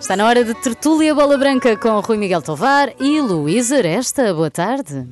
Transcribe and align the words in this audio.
Está 0.00 0.16
na 0.16 0.26
hora 0.26 0.44
de 0.44 0.54
tertúlia 0.54 1.14
bola 1.14 1.36
branca 1.36 1.76
com 1.76 1.98
Rui 2.00 2.16
Miguel 2.16 2.42
Tovar 2.42 2.92
e 3.00 3.20
Luís 3.20 3.72
Aresta. 3.72 4.32
Boa 4.32 4.50
tarde. 4.50 5.06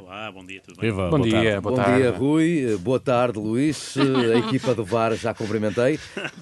Olá, 0.00 0.30
bom 0.30 0.44
dia, 0.44 0.60
tudo 0.60 0.80
bem? 0.80 0.90
Viva, 0.90 1.04
Bom 1.10 1.18
boa 1.18 1.22
dia, 1.22 1.32
tarde. 1.32 1.60
boa 1.60 1.74
Bom 1.76 1.82
tarde. 1.82 1.96
dia, 2.00 2.10
Rui. 2.12 2.76
Boa 2.78 3.00
tarde, 3.00 3.38
Luís. 3.38 3.94
A 4.34 4.38
equipa 4.38 4.74
do 4.74 4.84
VAR 4.84 5.14
já 5.14 5.32
cumprimentei. 5.34 5.98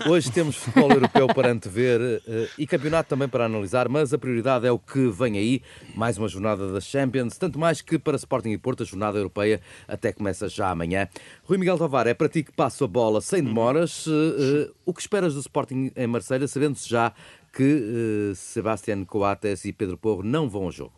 Hoje 0.06 0.30
temos 0.30 0.56
futebol 0.56 0.90
europeu 0.90 1.26
para 1.28 1.50
antever 1.50 2.20
eh, 2.26 2.48
e 2.58 2.66
campeonato 2.66 3.08
também 3.08 3.28
para 3.28 3.44
analisar, 3.46 3.88
mas 3.88 4.12
a 4.12 4.18
prioridade 4.18 4.66
é 4.66 4.72
o 4.72 4.78
que 4.78 5.08
vem 5.08 5.38
aí. 5.38 5.62
Mais 5.94 6.18
uma 6.18 6.28
jornada 6.28 6.70
da 6.72 6.80
Champions, 6.80 7.38
tanto 7.38 7.58
mais 7.58 7.80
que 7.80 7.98
para 7.98 8.16
Sporting 8.16 8.50
e 8.50 8.58
Porto 8.58 8.82
a 8.82 8.86
jornada 8.86 9.18
europeia 9.18 9.60
até 9.88 10.12
começa 10.12 10.48
já 10.48 10.68
amanhã. 10.70 11.08
Rui 11.44 11.56
Miguel 11.56 11.78
Tovar, 11.78 12.06
é 12.06 12.12
para 12.14 12.28
ti 12.28 12.42
que 12.42 12.52
passo 12.52 12.84
a 12.84 12.88
bola 12.88 13.20
sem 13.20 13.42
demoras. 13.42 14.04
Eh, 14.06 14.66
eh, 14.68 14.70
O 14.84 14.92
que 14.92 15.00
esperas 15.00 15.34
do 15.34 15.40
Sporting 15.40 15.90
em 15.96 16.06
Marselha, 16.06 16.46
sabendo-se 16.48 16.88
já 16.88 17.12
que 17.52 18.30
eh, 18.30 18.34
Sebastián 18.34 19.04
Coates 19.04 19.64
e 19.64 19.72
Pedro 19.72 19.96
Porro 19.96 20.22
não 20.22 20.48
vão 20.48 20.64
ao 20.64 20.72
jogo? 20.72 20.92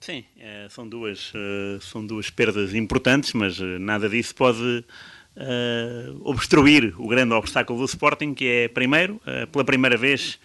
Sim, 0.00 0.24
eh, 0.38 0.66
são, 0.70 0.88
duas, 0.88 1.32
eh, 1.34 1.78
são 1.80 2.06
duas 2.06 2.30
perdas 2.30 2.74
importantes, 2.74 3.32
mas 3.34 3.58
nada 3.58 4.08
disso 4.08 4.34
pode 4.34 4.84
obstruir 6.22 6.92
o 6.98 7.06
grande 7.06 7.32
obstáculo 7.32 7.78
do 7.78 7.84
Sporting, 7.86 8.34
que 8.34 8.46
é, 8.46 8.68
primeiro, 8.68 9.20
pela 9.50 9.64
primeira 9.64 9.96
vez, 9.96 10.38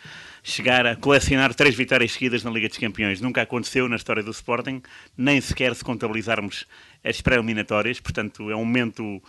chegar 0.48 0.86
a 0.86 0.96
colecionar 0.96 1.56
três 1.56 1.74
vitórias 1.74 2.12
seguidas 2.12 2.44
na 2.44 2.52
Liga 2.52 2.70
dos 2.70 2.78
Campeões. 2.78 3.20
Nunca 3.20 3.42
aconteceu 3.42 3.90
na 3.90 3.96
história 3.96 4.22
do 4.22 4.30
Sporting, 4.30 4.82
nem 5.18 5.42
sequer 5.42 5.74
se 5.76 5.84
contabilizarmos 5.84 6.68
as 7.04 7.20
pré-eliminatórias, 7.20 8.00
portanto 8.00 8.50
é 8.52 8.56
um 8.56 8.64
momento 8.64 9.22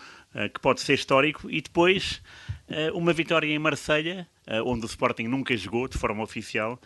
que 0.52 0.60
pode 0.60 0.80
ser 0.80 0.94
histórico. 0.94 1.50
E 1.50 1.60
depois, 1.60 2.22
eh, 2.68 2.90
uma 2.92 3.12
vitória 3.12 3.46
em 3.46 3.58
Marselha, 3.58 4.28
eh, 4.46 4.60
onde 4.62 4.84
o 4.84 4.86
Sporting 4.86 5.24
nunca 5.24 5.56
jogou 5.56 5.88
de 5.88 5.98
forma 5.98 6.22
oficial, 6.22 6.80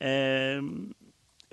eh, 0.00 0.60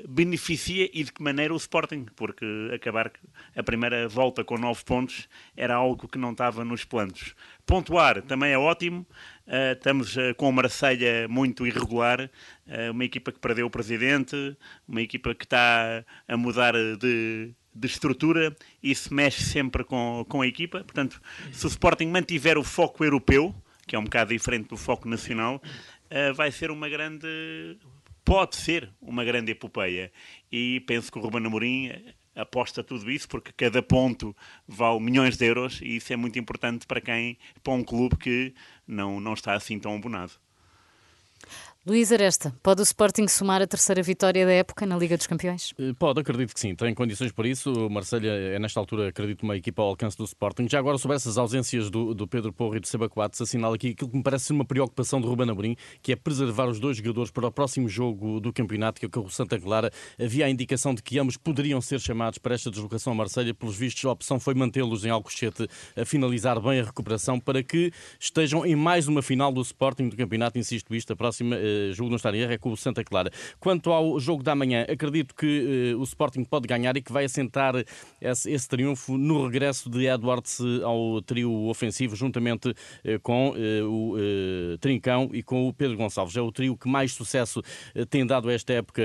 beneficia 0.08 0.90
e 0.92 1.04
de 1.04 1.12
que 1.12 1.22
maneira 1.22 1.54
o 1.54 1.58
Sporting, 1.58 2.06
porque 2.16 2.46
acabar 2.74 3.12
a 3.56 3.64
primeira 3.64 4.08
volta 4.08 4.44
com 4.44 4.58
nove 4.58 4.84
pontos 4.84 5.30
era 5.56 5.76
algo 5.76 6.08
que 6.08 6.18
não 6.18 6.32
estava 6.32 6.66
nos 6.66 6.84
planos. 6.84 7.36
Pontuar 7.66 8.22
também 8.24 8.52
é 8.52 8.58
ótimo, 8.58 9.06
eh, 9.46 9.74
estamos 9.74 10.18
eh, 10.18 10.34
com 10.34 10.50
o 10.50 10.54
Marselha 10.54 11.28
muito 11.30 11.68
irregular, 11.68 12.30
eh, 12.68 12.90
uma 12.92 13.06
equipa 13.06 13.32
que 13.32 13.40
perdeu 13.40 13.68
o 13.68 13.70
presidente, 13.70 14.58
uma 14.88 15.02
equipa 15.02 15.36
que 15.36 15.46
está 15.46 16.04
a 16.28 16.38
mudar 16.38 16.74
de, 16.74 17.54
de 17.76 17.88
estrutura 17.88 18.56
se 18.94 19.14
mexe 19.14 19.44
sempre 19.44 19.84
com, 19.84 20.26
com 20.28 20.42
a 20.42 20.48
equipa. 20.48 20.84
Portanto, 20.84 21.22
se 21.52 21.66
o 21.66 21.70
Sporting 21.70 22.08
mantiver 22.08 22.58
o 22.58 22.64
foco 22.64 23.04
europeu, 23.04 23.54
que 23.88 23.96
é 23.96 24.00
um 24.00 24.04
bocado 24.04 24.34
diferente 24.34 24.70
do 24.70 24.78
foco 24.78 25.08
nacional, 25.08 25.62
eh, 26.10 26.32
vai 26.32 26.52
ser 26.52 26.72
uma 26.72 26.88
grande 26.88 27.78
pode 28.24 28.56
ser 28.56 28.90
uma 29.02 29.24
grande 29.24 29.52
epopeia. 29.52 30.12
E 30.52 30.80
penso 30.82 31.12
que 31.12 31.18
o 31.18 31.22
Ruben 31.22 31.46
Amorim 31.46 31.92
aposta 32.36 32.84
tudo 32.84 33.12
isso, 33.12 33.28
porque 33.28 33.52
cada 33.52 33.82
ponto 33.82 34.36
vale 34.68 35.00
milhões 35.00 35.38
de 35.38 35.46
euros 35.46 35.80
e 35.82 35.98
isso 35.98 36.12
é 36.14 36.16
muito 36.16 36.40
importante 36.40 36.86
para 36.88 37.02
quem, 37.02 37.38
para 37.64 37.74
um 37.74 37.84
clube 37.84 38.18
que 38.18 38.54
não, 38.88 39.20
não 39.20 39.34
está 39.34 39.54
assim 39.54 39.80
tão 39.80 39.96
abonado. 39.96 40.32
Luís 41.86 42.14
Aresta, 42.14 42.56
pode 42.64 42.80
o 42.80 42.84
Sporting 42.84 43.28
somar 43.28 43.62
a 43.62 43.68
terceira 43.68 44.02
vitória 44.02 44.46
da 44.46 44.54
época 44.54 44.86
na 44.86 44.96
Liga 44.96 45.18
dos 45.18 45.28
Campeões? 45.28 45.74
Eh, 45.78 45.92
Pode, 46.00 46.22
acredito 46.22 46.54
que 46.54 46.60
sim, 46.62 46.74
tem 46.74 46.94
condições 46.94 47.34
para 47.34 47.46
isso. 47.46 47.74
O 47.74 47.90
Marselha 47.90 48.30
é, 48.30 48.58
nesta 48.58 48.80
altura, 48.80 49.10
acredito, 49.10 49.44
uma 49.44 49.58
equipa 49.58 49.82
ao 49.82 49.90
alcance 49.90 50.16
do 50.16 50.24
Sporting. 50.24 50.66
Já 50.70 50.80
agora, 50.80 50.98
sobre 50.98 51.18
essas 51.18 51.38
ausências 51.38 51.90
do, 51.90 52.14
do 52.14 52.26
Pedro 52.26 52.54
Porro 52.54 52.78
e 52.78 52.80
do 52.80 52.88
Seba 52.88 53.10
Coates, 53.10 53.42
assinalo 53.42 53.74
aqui 53.74 53.90
aquilo 53.90 54.10
que 54.10 54.16
me 54.16 54.24
parece 54.24 54.46
ser 54.46 54.54
uma 54.54 54.64
preocupação 54.64 55.20
de 55.20 55.28
Ruben 55.28 55.50
Amorim, 55.50 55.76
que 56.02 56.14
é 56.14 56.16
preservar 56.16 56.70
os 56.70 56.80
dois 56.80 56.96
jogadores 56.96 57.32
para 57.32 57.48
o 57.48 57.52
próximo 57.52 57.90
jogo 57.90 58.40
do 58.40 58.54
campeonato, 58.54 59.02
que 59.02 59.06
é 59.06 59.22
o 59.22 59.28
Santa 59.28 59.60
Clara. 59.60 59.92
Havia 60.18 60.46
a 60.46 60.50
indicação 60.50 60.96
de 60.96 61.04
que 61.04 61.20
ambos 61.20 61.36
poderiam 61.36 61.82
ser 61.82 62.00
chamados 62.00 62.38
para 62.38 62.56
esta 62.56 62.72
deslocação 62.72 63.12
a 63.12 63.16
Marselha. 63.18 63.54
Pelos 63.54 63.76
vistos, 63.76 64.06
a 64.06 64.12
opção 64.12 64.40
foi 64.40 64.54
mantê-los 64.54 65.04
em 65.04 65.10
Alcochete 65.10 65.68
a 65.98 66.06
finalizar 66.06 66.62
bem 66.62 66.80
a 66.80 66.84
recuperação 66.86 67.42
para 67.42 67.62
que 67.62 67.92
estejam 68.18 68.66
em 68.66 68.74
mais 68.74 69.10
uma 69.10 69.22
final 69.22 69.52
do 69.52 69.60
Sporting 69.62 70.08
do 70.08 70.16
campeonato. 70.16 70.58
Insisto 70.58 70.96
isto, 70.96 71.12
a 71.12 71.16
próxima, 71.18 71.58
eh, 71.58 71.73
julgo 71.94 72.10
não 72.10 72.18
estar 72.18 72.34
em 72.34 72.40
erro, 72.40 72.54
é 72.54 72.58
com 72.58 72.72
o 72.72 72.78
Santa 72.78 73.04
Clara. 73.04 73.32
Quanto 73.60 73.92
ao 73.92 74.20
jogo 74.20 74.44
da 74.44 74.56
manhã, 74.56 74.86
acredito 74.90 75.36
que 75.36 75.92
eh, 75.94 75.96
o 75.96 76.04
Sporting 76.04 76.44
pode 76.44 76.68
ganhar 76.68 76.96
e 76.98 77.02
que 77.02 77.12
vai 77.12 77.26
assentar 77.26 77.76
esse, 78.22 78.52
esse 78.52 78.68
triunfo 78.68 79.18
no 79.18 79.46
regresso 79.46 79.90
de 79.90 80.06
Edwards 80.06 80.60
eh, 80.60 80.84
ao 80.84 81.22
trio 81.22 81.68
ofensivo, 81.68 82.16
juntamente 82.16 82.74
eh, 83.04 83.18
com 83.20 83.54
o 83.84 84.16
Trincão 84.80 85.30
e 85.34 85.44
com 85.44 85.68
o 85.68 85.74
Pedro 85.74 85.98
Gonçalves. 85.98 86.36
É 86.36 86.42
o 86.42 86.52
trio 86.52 86.78
que 86.78 86.88
mais 86.88 87.14
sucesso 87.14 87.62
tem 88.10 88.26
dado 88.26 88.50
a 88.50 88.54
esta 88.54 88.74
época 88.74 89.02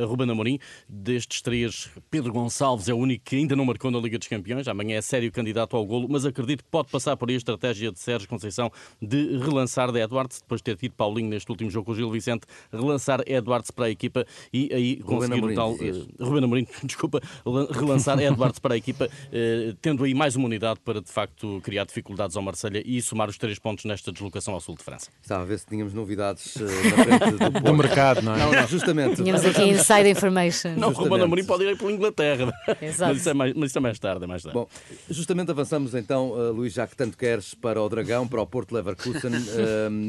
a 0.00 0.04
Ruben 0.04 0.30
Amorim. 0.30 0.58
Destes 0.88 1.42
três, 1.42 1.90
Pedro 2.10 2.32
Gonçalves 2.32 2.88
é 2.88 2.94
o 2.94 2.96
único 2.96 3.24
que 3.24 3.36
ainda 3.36 3.56
não 3.56 3.64
marcou 3.64 3.90
na 3.90 3.98
Liga 3.98 4.18
dos 4.18 4.28
Campeões. 4.28 4.68
Amanhã 4.68 4.96
é 4.96 5.02
sério 5.02 5.30
candidato 5.32 5.76
ao 5.76 5.84
golo, 5.84 6.06
mas 6.08 6.24
acredito 6.24 6.64
que 6.64 6.70
pode 6.70 6.90
passar 6.90 7.16
por 7.16 7.28
aí 7.28 7.34
a 7.34 7.38
estratégia 7.38 7.92
de 7.92 7.98
Sérgio 7.98 8.28
Conceição 8.28 8.70
de 9.00 9.38
relançar 9.38 9.90
de 9.92 10.00
Edwards, 10.00 10.40
depois 10.40 10.60
de 10.60 10.64
ter 10.64 10.76
tido 10.76 10.92
Paulinho 10.92 11.28
neste 11.28 11.50
último 11.50 11.70
jogo 11.70 11.83
com 11.84 11.92
o 11.92 11.94
Gil 11.94 12.10
Vicente, 12.10 12.42
relançar 12.72 13.20
Edwards 13.26 13.70
para 13.70 13.86
a 13.86 13.90
equipa 13.90 14.26
e 14.52 14.70
aí 14.72 14.96
conseguir 14.96 15.44
o 15.44 15.54
tal. 15.54 15.72
dizias. 15.72 15.98
eh, 15.98 16.24
Ruben 16.24 16.44
Amorim, 16.44 16.66
desculpa, 16.84 17.20
lan- 17.44 17.68
relançar 17.70 18.18
Edwards 18.20 18.58
para 18.58 18.74
a 18.74 18.76
equipa, 18.76 19.08
eh, 19.32 19.74
tendo 19.80 20.02
aí 20.04 20.14
mais 20.14 20.34
uma 20.36 20.46
unidade 20.46 20.80
para 20.84 21.00
de 21.00 21.10
facto 21.12 21.60
criar 21.62 21.84
dificuldades 21.84 22.36
ao 22.36 22.42
Marselha 22.42 22.82
e 22.84 23.00
somar 23.02 23.28
os 23.28 23.38
três 23.38 23.58
pontos 23.58 23.84
nesta 23.84 24.10
deslocação 24.10 24.54
ao 24.54 24.60
sul 24.60 24.74
de 24.76 24.82
França. 24.82 25.10
Estava 25.22 25.42
a 25.42 25.46
ver 25.46 25.58
se 25.58 25.66
tínhamos 25.66 25.92
novidades 25.94 26.54
na 26.56 27.04
frente 27.04 27.60
do. 27.60 27.64
Do 27.74 27.74
mercado, 27.74 28.22
não 28.22 28.34
é? 28.34 28.38
Não, 28.38 28.52
não, 28.52 28.66
justamente. 28.66 29.16
Tínhamos 29.16 29.44
aqui 29.44 29.62
inside 29.62 30.08
information. 30.08 30.70
Não, 30.76 30.88
Justamente. 30.88 30.96
Ruben 31.10 31.22
Amorim 31.24 31.44
pode 31.44 31.64
ir 31.64 31.68
aí 31.68 31.76
para 31.76 31.88
a 31.88 31.92
Inglaterra. 31.92 32.52
Exato. 32.80 33.12
Mas 33.12 33.20
isso, 33.20 33.28
é 33.30 33.34
mais, 33.34 33.54
mas 33.54 33.70
isso 33.70 33.78
é 33.78 33.80
mais 33.80 33.98
tarde, 33.98 34.24
é 34.24 34.26
mais 34.26 34.42
tarde. 34.42 34.54
Bom, 34.58 34.68
justamente 35.10 35.50
avançamos 35.50 35.94
então, 35.94 36.30
uh, 36.30 36.52
Luís, 36.52 36.72
já 36.72 36.86
que 36.86 36.96
tanto 36.96 37.16
queres, 37.16 37.54
para 37.54 37.80
o 37.82 37.88
Dragão, 37.88 38.26
para 38.28 38.40
o 38.40 38.46
Porto 38.46 38.72
Leverkusen. 38.74 39.32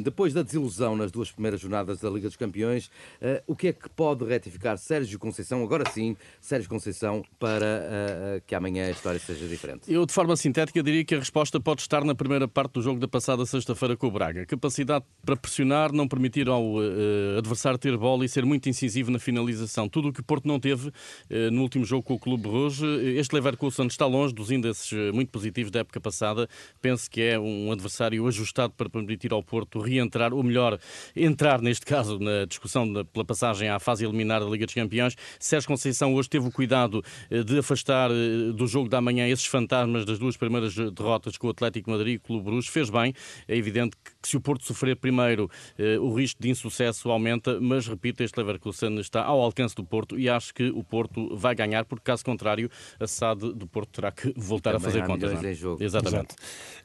Depois 0.04 0.34
da 0.34 0.42
desilusão 0.44 0.96
nas 0.96 1.12
duas 1.12 1.32
primeiras 1.32 1.62
jornadas 1.66 2.00
da 2.00 2.10
Liga 2.10 2.28
dos 2.28 2.38
Campeões, 2.38 2.88
uh, 3.22 3.42
o 3.48 3.56
que 3.56 3.70
é 3.70 3.74
que 3.74 3.90
pode 3.90 4.24
retificar 4.24 4.78
Sérgio 4.78 5.20
Conceição, 5.20 5.64
agora 5.64 5.84
sim, 5.92 6.16
Sérgio 6.40 6.70
Conceição, 6.70 7.24
para 7.40 7.66
uh, 7.66 8.38
uh, 8.38 8.42
que 8.46 8.56
amanhã 8.56 8.88
a 8.88 8.92
história 8.92 9.20
seja 9.20 9.48
diferente? 9.48 9.92
Eu, 9.92 10.06
de 10.06 10.14
forma 10.14 10.36
sintética, 10.36 10.82
diria 10.82 11.04
que 11.04 11.16
a 11.16 11.20
resposta 11.20 11.60
pode 11.60 11.82
estar 11.82 12.04
na 12.04 12.16
primeira 12.16 12.48
parte 12.48 12.74
do 12.74 12.82
jogo 12.82 13.00
da 13.00 13.08
passada 13.08 13.46
sexta-feira 13.46 13.98
com 13.98 14.08
o 14.08 14.12
Braga. 14.12 14.46
Capacidade 14.46 15.04
para 15.26 15.36
pressionar, 15.36 15.92
não 15.92 16.08
permitir 16.08 16.48
ao 16.48 16.82
eh, 16.82 17.38
adversário 17.38 17.78
ter 17.80 17.98
bola 17.98 18.24
e 18.26 18.30
ser 18.30 18.46
muito 18.46 18.70
incisivo 18.70 19.12
na 19.12 19.20
finalização. 19.20 19.90
Tudo 19.90 20.10
o 20.10 20.14
que 20.14 20.22
o 20.22 20.24
Porto 20.24 20.48
não 20.48 20.60
teve 20.60 20.92
eh, 21.30 21.50
no 21.50 21.62
último 21.62 21.86
jogo 21.86 22.04
com 22.04 22.14
o 22.14 22.20
Clube 22.20 22.48
Rouge. 22.48 22.86
Este 23.18 23.34
Leverkusen 23.34 23.88
está 23.88 24.06
longe 24.06 24.34
dos 24.34 24.52
índices 24.52 24.94
eh, 24.94 25.12
muito 25.12 25.30
positivos 25.32 25.72
da 25.72 25.80
época 25.80 26.00
passada. 26.00 26.48
Penso 26.82 27.10
que 27.10 27.22
é 27.22 27.40
um 27.40 27.72
adversário 27.72 28.26
ajustado 28.28 28.74
para 28.74 28.90
permitir 28.90 29.34
ao 29.34 29.42
Porto 29.42 29.80
reentrar, 29.80 30.34
ou 30.34 30.44
melhor, 30.44 30.80
entrar, 31.16 31.55
neste 31.62 31.86
caso, 31.86 32.20
na 32.20 32.46
discussão 32.46 32.92
da- 32.92 33.04
pela 33.06 33.24
passagem 33.26 33.70
à 33.70 33.80
fase 33.80 34.04
eliminar 34.06 34.40
da 34.42 34.48
Liga 34.48 34.66
dos 34.66 34.76
Campeões. 34.76 35.16
Sérgio 35.40 35.68
Conceição 35.68 36.14
hoje 36.16 36.30
teve 36.30 36.48
o 36.48 36.52
cuidado 36.52 37.04
eh, 37.30 37.44
de 37.44 37.60
afastar 37.60 38.10
eh, 38.12 38.52
do 38.54 38.68
jogo 38.68 38.90
da 38.90 39.02
manhã 39.02 39.28
esses 39.28 39.46
fantasmas 39.46 40.06
das 40.06 40.20
duas 40.20 40.38
primeiras 40.38 40.78
eh, 40.78 40.90
derrotas 40.92 41.38
com 41.38 41.48
o 41.48 41.50
Atlético 41.52 41.90
de 41.92 41.98
Madrid 41.98 42.14
e 42.16 42.18
o 42.18 42.20
Clube 42.22 42.44
Bruges. 42.46 42.70
Fez 42.70 42.90
bem. 42.90 43.14
É 43.48 43.56
evidente 43.56 43.96
que, 44.04 44.12
que 44.22 44.28
se 44.30 44.38
o 44.38 44.42
Porto 44.42 44.66
sofrer 44.66 44.96
primeiro, 44.96 45.50
eh, 45.78 45.98
o 46.00 46.14
risco 46.14 46.42
de 46.42 46.50
insucesso 46.50 47.10
aumenta, 47.12 47.60
mas 47.62 47.88
repito, 47.88 48.24
este 48.24 48.38
Leverkusen 48.38 48.98
está 49.00 49.24
ao 49.24 49.42
alcance 49.42 49.76
do 49.76 49.84
Porto 49.84 50.18
e 50.20 50.30
acho 50.30 50.54
que 50.54 50.70
o 50.70 50.84
Porto 50.84 51.36
vai 51.36 51.54
ganhar, 51.56 51.86
porque 51.86 52.04
caso 52.04 52.24
contrário, 52.24 52.70
a 53.00 53.08
SAD 53.08 53.54
do 53.54 53.68
Porto 53.68 53.90
terá 53.92 54.12
que 54.12 54.34
voltar 54.36 54.72
Também 54.74 54.88
a 54.88 54.92
fazer 54.92 55.06
contas. 55.06 55.44
é? 55.44 55.52
em 55.52 55.54
jogo. 55.54 55.84
Exatamente. 55.84 56.36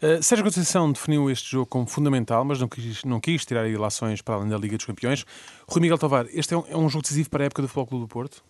Uh, 0.02 0.22
Sérgio 0.22 0.44
Conceição 0.44 0.90
definiu 0.92 1.30
este 1.30 1.50
jogo 1.50 1.66
como 1.66 1.86
fundamental, 1.86 2.44
mas 2.44 2.60
não 2.60 2.68
quis, 2.68 3.04
não 3.04 3.20
quis 3.20 3.44
tirar 3.44 3.68
ilações 3.68 4.20
para 4.22 4.34
além 4.36 4.48
da 4.48 4.56
Liga 4.60 4.76
dos 4.76 4.86
Campeões. 4.86 5.24
Rui 5.68 5.80
Miguel 5.80 5.98
Tovar, 5.98 6.26
este 6.32 6.54
é 6.54 6.56
um, 6.56 6.64
é 6.68 6.76
um 6.76 6.88
jogo 6.88 7.02
decisivo 7.02 7.30
para 7.30 7.44
a 7.44 7.46
época 7.46 7.62
do 7.62 7.68
Futebol 7.68 7.86
Clube 7.86 8.04
do 8.04 8.08
Porto? 8.08 8.44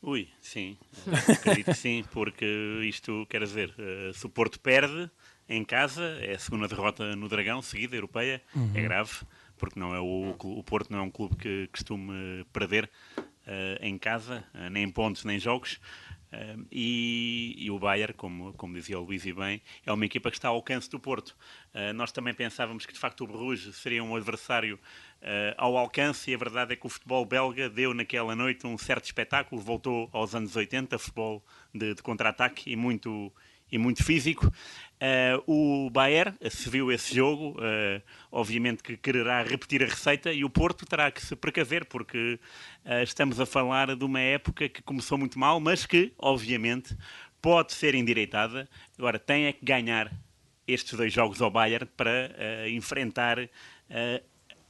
Ui, 0.00 0.28
sim, 0.40 0.76
eh, 1.06 1.32
acredito 1.32 1.66
que 1.66 1.74
sim, 1.74 2.04
porque 2.12 2.46
isto 2.84 3.26
quer 3.28 3.42
dizer, 3.42 3.74
eh, 3.78 4.12
se 4.14 4.24
o 4.26 4.28
Porto 4.28 4.60
perde 4.60 5.10
em 5.48 5.64
casa, 5.64 6.04
é 6.20 6.34
a 6.34 6.38
segunda 6.38 6.68
derrota 6.68 7.16
no 7.16 7.28
Dragão, 7.28 7.60
seguida, 7.62 7.96
europeia, 7.96 8.40
é 8.74 8.82
grave, 8.82 9.12
porque 9.56 9.78
não 9.80 9.94
é 9.94 10.00
o, 10.00 10.36
o 10.38 10.62
Porto 10.62 10.92
não 10.92 11.00
é 11.00 11.02
um 11.02 11.10
clube 11.10 11.36
que 11.36 11.68
costume 11.72 12.44
perder 12.52 12.88
eh, 13.50 13.78
em 13.80 13.96
casa, 13.96 14.44
eh, 14.52 14.68
nem 14.68 14.84
em 14.84 14.90
pontos, 14.90 15.24
nem 15.24 15.36
em 15.36 15.40
jogos. 15.40 15.80
E, 16.70 17.54
e 17.56 17.70
o 17.70 17.78
Bayern, 17.78 18.12
como, 18.12 18.52
como 18.52 18.74
dizia 18.74 18.98
o 18.98 19.02
Luís 19.02 19.24
e 19.24 19.32
bem, 19.32 19.62
é 19.84 19.92
uma 19.92 20.04
equipa 20.04 20.30
que 20.30 20.36
está 20.36 20.48
ao 20.48 20.56
alcance 20.56 20.88
do 20.90 21.00
Porto. 21.00 21.34
Eh, 21.72 21.92
nós 21.92 22.12
também 22.12 22.34
pensávamos 22.34 22.84
que 22.84 22.92
de 22.92 22.98
facto 22.98 23.24
o 23.24 23.26
Bruges 23.26 23.76
seria 23.76 24.04
um 24.04 24.14
adversário 24.14 24.78
eh, 25.22 25.54
ao 25.56 25.76
alcance 25.76 26.30
e 26.30 26.34
a 26.34 26.38
verdade 26.38 26.74
é 26.74 26.76
que 26.76 26.86
o 26.86 26.88
futebol 26.88 27.24
belga 27.24 27.70
deu 27.70 27.94
naquela 27.94 28.36
noite 28.36 28.66
um 28.66 28.76
certo 28.76 29.04
espetáculo, 29.04 29.60
voltou 29.60 30.08
aos 30.12 30.34
anos 30.34 30.54
80, 30.54 30.98
futebol 30.98 31.42
de, 31.74 31.94
de 31.94 32.02
contra-ataque 32.02 32.70
e 32.70 32.76
muito, 32.76 33.32
e 33.70 33.78
muito 33.78 34.04
físico. 34.04 34.52
Uh, 34.98 35.86
o 35.86 35.90
Bayern 35.90 36.34
se 36.50 36.68
viu 36.68 36.90
esse 36.90 37.14
jogo, 37.14 37.50
uh, 37.52 38.02
obviamente 38.32 38.82
que 38.82 38.96
quererá 38.96 39.44
repetir 39.44 39.80
a 39.80 39.86
receita 39.86 40.32
e 40.32 40.44
o 40.44 40.50
Porto 40.50 40.84
terá 40.84 41.08
que 41.08 41.24
se 41.24 41.36
precaver, 41.36 41.84
porque 41.84 42.40
uh, 42.84 43.02
estamos 43.04 43.38
a 43.38 43.46
falar 43.46 43.94
de 43.94 44.04
uma 44.04 44.18
época 44.18 44.68
que 44.68 44.82
começou 44.82 45.16
muito 45.16 45.38
mal, 45.38 45.60
mas 45.60 45.86
que, 45.86 46.12
obviamente, 46.18 46.96
pode 47.40 47.74
ser 47.74 47.94
endireitada. 47.94 48.68
Agora, 48.98 49.20
tem 49.20 49.46
é 49.46 49.52
que 49.52 49.64
ganhar 49.64 50.12
estes 50.66 50.94
dois 50.94 51.12
jogos 51.12 51.40
ao 51.40 51.50
Bayern 51.50 51.86
para 51.96 52.68
enfrentar 52.68 53.38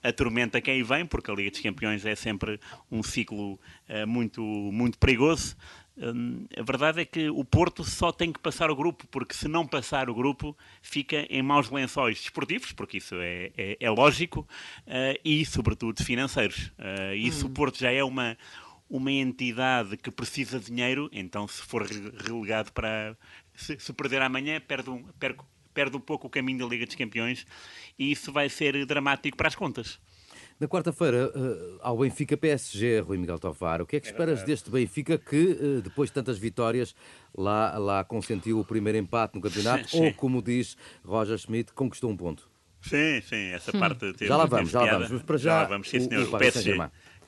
a 0.00 0.12
tormenta 0.12 0.60
que 0.60 0.70
aí 0.70 0.82
vem, 0.82 1.04
porque 1.04 1.28
a 1.28 1.34
Liga 1.34 1.50
dos 1.50 1.60
Campeões 1.60 2.06
é 2.06 2.14
sempre 2.14 2.60
um 2.88 3.02
ciclo 3.02 3.58
muito, 4.06 4.40
muito 4.40 4.96
perigoso. 4.96 5.56
Hum, 6.00 6.46
a 6.56 6.62
verdade 6.62 7.00
é 7.00 7.04
que 7.04 7.28
o 7.28 7.44
Porto 7.44 7.82
só 7.82 8.12
tem 8.12 8.32
que 8.32 8.38
passar 8.38 8.70
o 8.70 8.76
grupo, 8.76 9.06
porque 9.08 9.34
se 9.34 9.48
não 9.48 9.66
passar 9.66 10.08
o 10.08 10.14
grupo, 10.14 10.56
fica 10.80 11.26
em 11.28 11.42
maus 11.42 11.70
lençóis 11.70 12.20
desportivos, 12.20 12.70
porque 12.72 12.98
isso 12.98 13.16
é, 13.16 13.50
é, 13.56 13.76
é 13.80 13.90
lógico, 13.90 14.46
uh, 14.86 15.18
e 15.24 15.44
sobretudo 15.44 16.02
financeiros. 16.04 16.68
Uh, 16.78 17.14
isso 17.16 17.46
hum. 17.46 17.50
o 17.50 17.52
Porto 17.52 17.78
já 17.78 17.90
é 17.90 18.04
uma, 18.04 18.38
uma 18.88 19.10
entidade 19.10 19.96
que 19.96 20.10
precisa 20.10 20.60
de 20.60 20.66
dinheiro, 20.66 21.10
então 21.12 21.48
se 21.48 21.62
for 21.62 21.84
relegado 21.84 22.72
para. 22.72 23.16
Se, 23.54 23.76
se 23.80 23.92
perder 23.92 24.22
amanhã, 24.22 24.60
perde 24.60 24.90
um, 24.90 25.02
perde, 25.18 25.40
perde 25.74 25.96
um 25.96 26.00
pouco 26.00 26.28
o 26.28 26.30
caminho 26.30 26.60
da 26.60 26.66
Liga 26.66 26.86
dos 26.86 26.94
Campeões, 26.94 27.44
e 27.98 28.12
isso 28.12 28.32
vai 28.32 28.48
ser 28.48 28.86
dramático 28.86 29.36
para 29.36 29.48
as 29.48 29.56
contas. 29.56 29.98
Na 30.60 30.66
quarta-feira, 30.66 31.30
uh, 31.36 31.78
ao 31.80 31.98
Benfica 31.98 32.36
PSG, 32.36 32.98
Rui 33.00 33.16
Miguel 33.16 33.38
Tovar, 33.38 33.80
o 33.80 33.86
que 33.86 33.94
é 33.94 34.00
que 34.00 34.08
esperas 34.08 34.42
deste 34.42 34.68
Benfica 34.68 35.16
que, 35.16 35.52
uh, 35.52 35.80
depois 35.82 36.10
de 36.10 36.14
tantas 36.14 36.36
vitórias, 36.36 36.96
lá, 37.36 37.78
lá 37.78 38.02
consentiu 38.02 38.58
o 38.58 38.64
primeiro 38.64 38.98
empate 38.98 39.36
no 39.36 39.40
campeonato, 39.40 39.88
sim, 39.88 39.98
sim. 39.98 40.06
ou, 40.06 40.14
como 40.14 40.42
diz 40.42 40.76
Roger 41.04 41.38
Schmidt, 41.38 41.72
conquistou 41.72 42.10
um 42.10 42.16
ponto? 42.16 42.50
Sim, 42.82 43.20
sim, 43.22 43.50
essa 43.52 43.76
hum. 43.76 43.78
parte 43.78 44.00
teve, 44.12 44.26
Já 44.26 44.36
lá 44.36 44.46
vamos, 44.46 44.70
já 44.70 44.80
lá 44.80 44.92
vamos. 44.92 45.10
Mas 45.12 45.22
para 45.22 45.36
já, 45.36 45.50
já 45.50 45.62
lá 45.62 45.68
vamos, 45.68 45.88
sim, 45.90 46.00
senhor. 46.00 46.28
O, 46.28 46.34
o 46.34 46.38
PSG. 46.38 46.76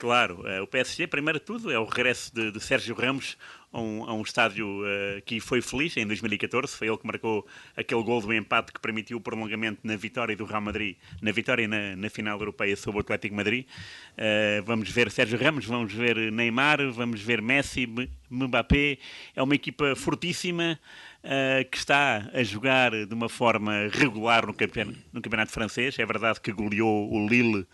Claro, 0.00 0.40
uh, 0.46 0.62
o 0.62 0.66
PSG, 0.66 1.06
primeiro 1.06 1.38
de 1.38 1.44
tudo, 1.44 1.70
é 1.70 1.78
o 1.78 1.84
regresso 1.84 2.34
de, 2.34 2.50
de 2.50 2.58
Sérgio 2.58 2.94
Ramos 2.94 3.36
a 3.70 3.78
um, 3.78 4.04
a 4.04 4.14
um 4.14 4.22
estádio 4.22 4.66
uh, 4.66 5.20
que 5.26 5.40
foi 5.40 5.60
feliz 5.60 5.94
em 5.94 6.06
2014. 6.06 6.74
Foi 6.74 6.88
ele 6.88 6.96
que 6.96 7.06
marcou 7.06 7.46
aquele 7.76 8.02
gol 8.02 8.18
do 8.22 8.32
empate 8.32 8.72
que 8.72 8.80
permitiu 8.80 9.18
o 9.18 9.20
prolongamento 9.20 9.80
na 9.84 9.96
vitória 9.96 10.34
do 10.34 10.46
Real 10.46 10.62
Madrid, 10.62 10.96
na 11.20 11.30
vitória 11.32 11.68
na, 11.68 11.94
na 11.96 12.08
final 12.08 12.38
europeia 12.38 12.74
sobre 12.76 12.96
o 12.96 13.00
Atlético 13.02 13.34
Madrid. 13.34 13.66
Uh, 14.12 14.62
vamos 14.64 14.88
ver 14.88 15.10
Sérgio 15.10 15.38
Ramos, 15.38 15.66
vamos 15.66 15.92
ver 15.92 16.32
Neymar, 16.32 16.78
vamos 16.92 17.20
ver 17.20 17.42
Messi, 17.42 17.86
Mbappé. 18.30 18.96
É 19.36 19.42
uma 19.42 19.54
equipa 19.54 19.94
fortíssima. 19.94 20.80
Uh, 21.22 21.68
que 21.70 21.76
está 21.76 22.30
a 22.32 22.42
jogar 22.42 22.92
de 22.92 23.12
uma 23.12 23.28
forma 23.28 23.90
regular 23.92 24.46
no 24.46 24.54
campeonato, 24.54 24.98
no 25.12 25.20
campeonato 25.20 25.52
francês. 25.52 25.98
É 25.98 26.06
verdade 26.06 26.40
que 26.40 26.50
goleou 26.50 27.12
o 27.12 27.28
Lille 27.28 27.66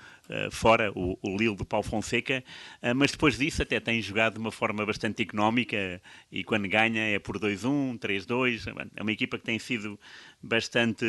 fora, 0.51 0.91
o, 0.95 1.19
o, 1.23 1.37
Lille 1.37 1.57
do 1.57 1.65
Paulo 1.65 1.87
Fonseca, 1.87 2.43
uh, 2.83 2.95
mas 2.95 3.13
depois 3.13 3.39
disso 3.39 3.63
até 3.63 3.79
tem 3.81 4.01
jogado 4.01 4.35
de 4.35 4.39
uma 4.41 4.53
forma 4.53 4.85
bastante 4.85 5.23
económica 5.23 6.01
e 6.31 6.43
quando 6.45 6.69
ganha 6.69 7.03
é 7.03 7.19
por 7.19 7.39
2-1, 7.39 7.99
3-2. 7.99 8.91
É 8.97 9.03
uma 9.03 9.13
equipa 9.13 9.39
que 9.39 9.45
tem 9.45 9.59
sido 9.59 9.99
bastante. 10.43 11.05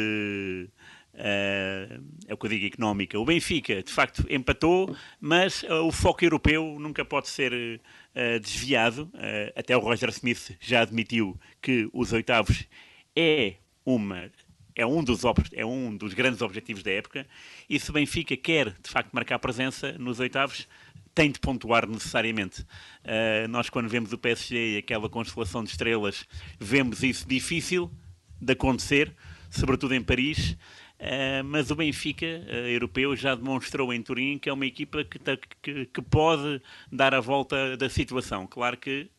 Uh, 1.13 2.03
é 2.27 2.33
o 2.33 2.37
que 2.37 2.45
eu 2.45 2.49
digo, 2.49 2.65
económica. 2.67 3.19
O 3.19 3.25
Benfica, 3.25 3.81
de 3.81 3.91
facto, 3.91 4.25
empatou, 4.29 4.95
mas 5.19 5.63
uh, 5.63 5.83
o 5.83 5.91
foco 5.91 6.23
europeu 6.23 6.77
nunca 6.79 7.03
pode 7.03 7.29
ser 7.29 7.53
uh, 7.53 8.39
desviado. 8.39 9.11
até 9.55 9.75
o 9.75 9.79
Roger 9.79 10.09
Smith 10.09 10.55
já 10.59 10.81
admitiu 10.81 11.39
que 11.61 11.89
os 11.91 12.13
oitavos 12.13 12.67
é 13.15 13.55
uma 13.83 14.29
é 14.77 14.85
um 14.85 15.03
dos, 15.03 15.21
é 15.53 15.65
um 15.65 15.97
dos 15.97 16.13
grandes 16.13 16.41
objetivos 16.41 16.83
da 16.83 16.91
época. 16.91 17.25
E 17.67 17.79
se 17.79 17.89
o 17.89 17.93
Benfica 17.93 18.37
quer, 18.37 18.69
de 18.69 18.89
facto, 18.89 19.11
marcar 19.11 19.39
presença 19.39 19.93
nos 19.93 20.19
oitavos, 20.19 20.67
tem 21.15 21.31
de 21.31 21.39
pontuar 21.39 21.89
necessariamente. 21.89 22.61
Uh, 22.61 23.47
nós, 23.49 23.71
quando 23.71 23.89
vemos 23.89 24.13
o 24.13 24.19
PSG 24.19 24.75
e 24.75 24.77
aquela 24.77 25.09
constelação 25.09 25.63
de 25.63 25.71
estrelas, 25.71 26.27
vemos 26.59 27.01
isso 27.01 27.27
difícil 27.27 27.91
de 28.39 28.53
acontecer, 28.53 29.11
sobretudo 29.49 29.95
em 29.95 30.01
Paris. 30.03 30.51
Uh, 30.99 31.43
mas 31.43 31.71
o 31.71 31.75
Benfica, 31.75 32.27
uh, 32.27 32.67
europeu, 32.67 33.15
já 33.15 33.33
demonstrou 33.33 33.91
em 33.91 34.01
Turim 34.03 34.37
que 34.37 34.47
é 34.47 34.53
uma 34.53 34.65
equipa 34.65 35.03
que, 35.03 35.17
que, 35.61 35.85
que 35.87 36.01
pode 36.03 36.61
dar 36.91 37.15
a 37.15 37.19
volta 37.19 37.75
da 37.75 37.89
situação. 37.89 38.45
Claro 38.45 38.77
que 38.77 39.09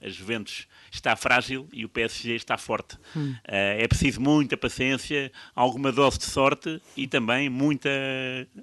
a 0.00 0.08
Juventus 0.08 0.66
está 0.90 1.14
frágil 1.14 1.68
e 1.72 1.84
o 1.84 1.88
PSG 1.88 2.34
está 2.34 2.56
forte. 2.56 2.96
Hum. 3.16 3.32
Uh, 3.32 3.78
é 3.78 3.86
preciso 3.86 4.20
muita 4.20 4.56
paciência, 4.56 5.30
alguma 5.54 5.92
dose 5.92 6.18
de 6.18 6.24
sorte 6.24 6.80
e 6.96 7.06
também 7.06 7.48
muita 7.48 7.90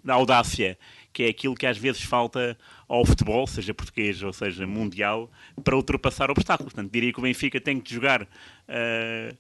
audácia, 0.08 0.78
que 1.14 1.24
é 1.24 1.28
aquilo 1.28 1.56
que 1.56 1.66
às 1.66 1.78
vezes 1.78 2.02
falta 2.02 2.58
ao 2.88 3.06
futebol, 3.06 3.46
seja 3.48 3.74
português 3.74 4.22
ou 4.24 4.34
seja 4.34 4.66
mundial, 4.66 5.32
para 5.64 5.76
ultrapassar 5.76 6.32
obstáculos. 6.32 6.74
Portanto, 6.74 6.92
diria 6.92 7.14
que 7.14 7.20
o 7.20 7.24
Benfica 7.24 7.62
tem 7.62 7.80
que 7.80 7.94
jogar. 7.94 8.24
Uh, 8.24 9.36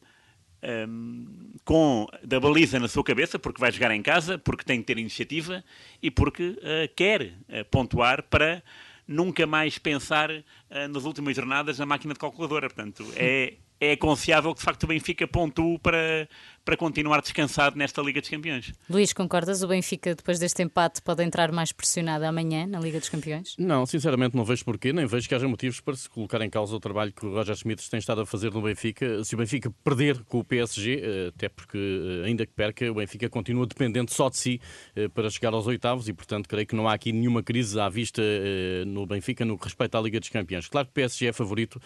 um, 0.89 1.53
com 1.63 2.07
da 2.23 2.39
baliza 2.39 2.79
na 2.79 2.87
sua 2.87 3.03
cabeça, 3.03 3.37
porque 3.37 3.61
vai 3.61 3.71
jogar 3.71 3.91
em 3.91 4.01
casa, 4.01 4.39
porque 4.39 4.63
tem 4.63 4.79
que 4.79 4.87
ter 4.87 4.97
iniciativa 4.97 5.63
e 6.01 6.09
porque 6.09 6.57
quer 6.95 7.33
pontuar 7.69 8.23
para 8.23 8.63
nunca 9.07 9.47
mais 9.47 9.77
pensar 9.77 10.29
uh, 10.29 10.43
nas 10.89 11.05
últimas 11.05 11.35
jornadas 11.35 11.79
na 11.79 11.85
máquina 11.85 12.13
de 12.13 12.19
calculadora. 12.19 12.67
Portanto, 12.67 13.05
é, 13.15 13.55
é 13.79 13.93
aconselhável 13.93 14.53
que 14.53 14.59
de 14.59 14.65
facto 14.65 14.83
o 14.83 14.87
Benfica 14.87 15.27
pontue 15.27 15.79
para, 15.79 16.27
para 16.67 16.75
continuar 16.75 17.21
descansado 17.21 17.77
nesta 17.77 18.01
Liga 18.01 18.19
dos 18.19 18.29
Campeões. 18.29 18.73
Luís, 18.89 19.13
concordas? 19.13 19.63
O 19.63 19.69
Benfica, 19.69 20.13
depois 20.13 20.37
deste 20.37 20.61
empate, 20.61 21.01
pode 21.01 21.23
entrar 21.23 21.49
mais 21.49 21.71
pressionado 21.71 22.25
amanhã 22.25 22.67
na 22.67 22.77
Liga 22.77 22.99
dos 22.99 23.07
Campeões? 23.07 23.55
Não, 23.57 23.85
sinceramente 23.85 24.35
não 24.35 24.43
vejo 24.43 24.65
porquê, 24.65 24.91
nem 24.91 25.05
vejo 25.05 25.29
que 25.29 25.33
haja 25.33 25.47
motivos 25.47 25.79
para 25.79 25.95
se 25.95 26.09
colocar 26.09 26.41
em 26.41 26.49
causa 26.49 26.75
o 26.75 26.79
trabalho 26.81 27.13
que 27.13 27.25
o 27.25 27.31
Roger 27.31 27.55
Schmidt 27.55 27.89
tem 27.89 27.99
estado 27.99 28.19
a 28.19 28.25
fazer 28.25 28.51
no 28.51 28.61
Benfica. 28.61 29.23
Se 29.23 29.33
o 29.33 29.37
Benfica 29.37 29.73
perder 29.81 30.21
com 30.25 30.39
o 30.39 30.43
PSG, 30.43 31.01
eh, 31.01 31.27
até 31.33 31.47
porque 31.47 31.77
eh, 31.77 32.27
ainda 32.27 32.45
que 32.45 32.51
perca, 32.51 32.91
o 32.91 32.95
Benfica 32.95 33.29
continua 33.29 33.65
dependente 33.65 34.13
só 34.13 34.29
de 34.29 34.35
si 34.35 34.59
eh, 34.93 35.07
para 35.07 35.29
chegar 35.29 35.53
aos 35.53 35.67
oitavos 35.67 36.09
e, 36.09 36.13
portanto, 36.13 36.49
creio 36.49 36.67
que 36.67 36.75
não 36.75 36.85
há 36.85 36.93
aqui 36.93 37.13
nenhuma 37.13 37.41
crise 37.41 37.79
à 37.79 37.87
vista 37.87 38.21
no 38.85 39.05
Benfica 39.05 39.45
no 39.45 39.57
que 39.57 39.63
respeita 39.63 39.97
à 39.97 40.01
Liga 40.01 40.19
dos 40.19 40.27
Campeões. 40.27 40.67
Claro 40.67 40.87
que 40.87 40.91
o 40.91 40.95
PSG 40.95 41.27
é 41.27 41.31
favorito 41.31 41.79